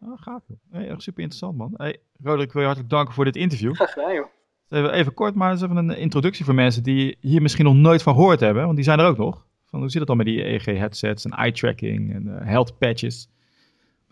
Oh, 0.00 0.22
gaaf. 0.22 0.42
Hey, 0.70 0.88
echt 0.88 1.02
super 1.02 1.22
interessant, 1.22 1.56
man. 1.56 1.74
Hey, 1.76 2.00
Roderick, 2.22 2.46
ik 2.46 2.52
wil 2.52 2.60
je 2.60 2.66
hartelijk 2.66 2.94
danken 2.94 3.14
voor 3.14 3.24
dit 3.24 3.36
interview. 3.36 3.74
Graag 3.74 3.92
gedaan, 3.92 4.14
joh. 4.14 4.26
Even, 4.68 4.92
even 4.92 5.14
kort, 5.14 5.34
maar 5.34 5.50
eens 5.50 5.62
even 5.62 5.76
een 5.76 5.96
introductie 5.96 6.44
voor 6.44 6.54
mensen 6.54 6.82
die 6.82 7.16
hier 7.20 7.42
misschien 7.42 7.64
nog 7.64 7.74
nooit 7.74 8.02
van 8.02 8.14
gehoord 8.14 8.40
hebben. 8.40 8.64
Want 8.64 8.76
die 8.76 8.84
zijn 8.84 8.98
er 8.98 9.06
ook 9.06 9.16
nog. 9.16 9.46
Van, 9.64 9.80
hoe 9.80 9.88
zit 9.88 9.98
het 9.98 10.08
dan 10.08 10.16
met 10.16 10.26
die 10.26 10.44
EEG-headsets 10.44 11.24
en 11.24 11.30
eye-tracking 11.30 12.14
en 12.14 12.26
uh, 12.26 12.46
health 12.46 12.78
patches? 12.78 13.28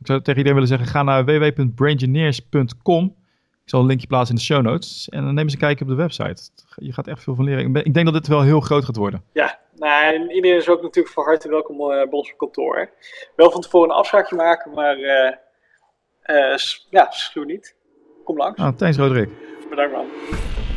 Ik 0.01 0.07
zou 0.07 0.19
tegen 0.19 0.41
iedereen 0.41 0.61
willen 0.61 0.69
zeggen, 0.69 0.89
ga 0.89 1.03
naar 1.03 1.25
www.braingineers.com 1.25 3.15
ik 3.65 3.71
zal 3.71 3.81
een 3.81 3.87
linkje 3.87 4.07
plaatsen 4.07 4.35
in 4.35 4.41
de 4.41 4.47
show 4.47 4.63
notes. 4.63 5.09
En 5.09 5.25
dan 5.25 5.35
neem 5.35 5.45
eens 5.45 5.53
een 5.53 5.59
kijkje 5.59 5.85
op 5.85 5.91
de 5.91 5.97
website. 5.97 6.43
Je 6.77 6.93
gaat 6.93 7.07
echt 7.07 7.23
veel 7.23 7.35
van 7.35 7.45
leren. 7.45 7.75
Ik 7.75 7.95
denk 7.95 8.07
dat 8.07 8.15
dit 8.15 8.27
wel 8.27 8.43
heel 8.43 8.61
groot 8.61 8.85
gaat 8.85 8.97
worden. 8.97 9.25
Ja, 9.33 9.59
nou, 9.77 10.29
iedereen 10.33 10.59
is 10.59 10.69
ook 10.69 10.83
natuurlijk 10.83 11.15
van 11.15 11.25
harte 11.25 11.49
welkom 11.49 11.81
uh, 11.81 11.87
bij 11.87 12.09
ons 12.11 12.35
kantoor. 12.37 12.91
Wel 13.37 13.51
van 13.51 13.61
tevoren 13.61 13.91
een 13.91 13.97
afspraakje 13.97 14.37
maken, 14.37 14.73
maar 14.73 14.99
uh, 14.99 15.33
uh, 16.27 16.57
ja, 16.91 17.11
schuw 17.11 17.45
niet. 17.45 17.77
Kom 18.25 18.37
langs. 18.37 18.61
Ah, 18.61 18.77
thanks 18.77 18.97
Roderick. 18.97 19.31
Bedankt 19.71 19.93
man. 19.93 20.07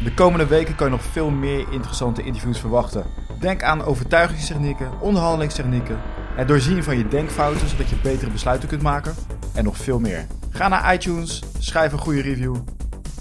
De 0.03 0.13
komende 0.15 0.47
weken 0.47 0.75
kan 0.75 0.87
je 0.87 0.91
nog 0.91 1.03
veel 1.03 1.29
meer 1.29 1.59
interessante 1.71 2.23
interviews 2.23 2.59
verwachten. 2.59 3.05
Denk 3.39 3.63
aan 3.63 3.83
overtuigingstechnieken, 3.83 4.91
onderhandelingstechnieken, 5.01 6.01
het 6.37 6.47
doorzien 6.47 6.83
van 6.83 6.97
je 6.97 7.07
denkfouten 7.07 7.67
zodat 7.67 7.89
je 7.89 7.95
betere 8.03 8.31
besluiten 8.31 8.69
kunt 8.69 8.81
maken 8.81 9.15
en 9.53 9.63
nog 9.63 9.77
veel 9.77 9.99
meer. 9.99 10.25
Ga 10.49 10.67
naar 10.67 10.93
iTunes, 10.93 11.43
schrijf 11.59 11.91
een 11.91 11.99
goede 11.99 12.21
review 12.21 12.55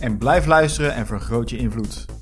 en 0.01 0.19
blijf 0.19 0.47
luisteren 0.47 0.95
en 0.95 1.07
vergroot 1.07 1.51
je 1.51 1.57
invloed. 1.57 2.16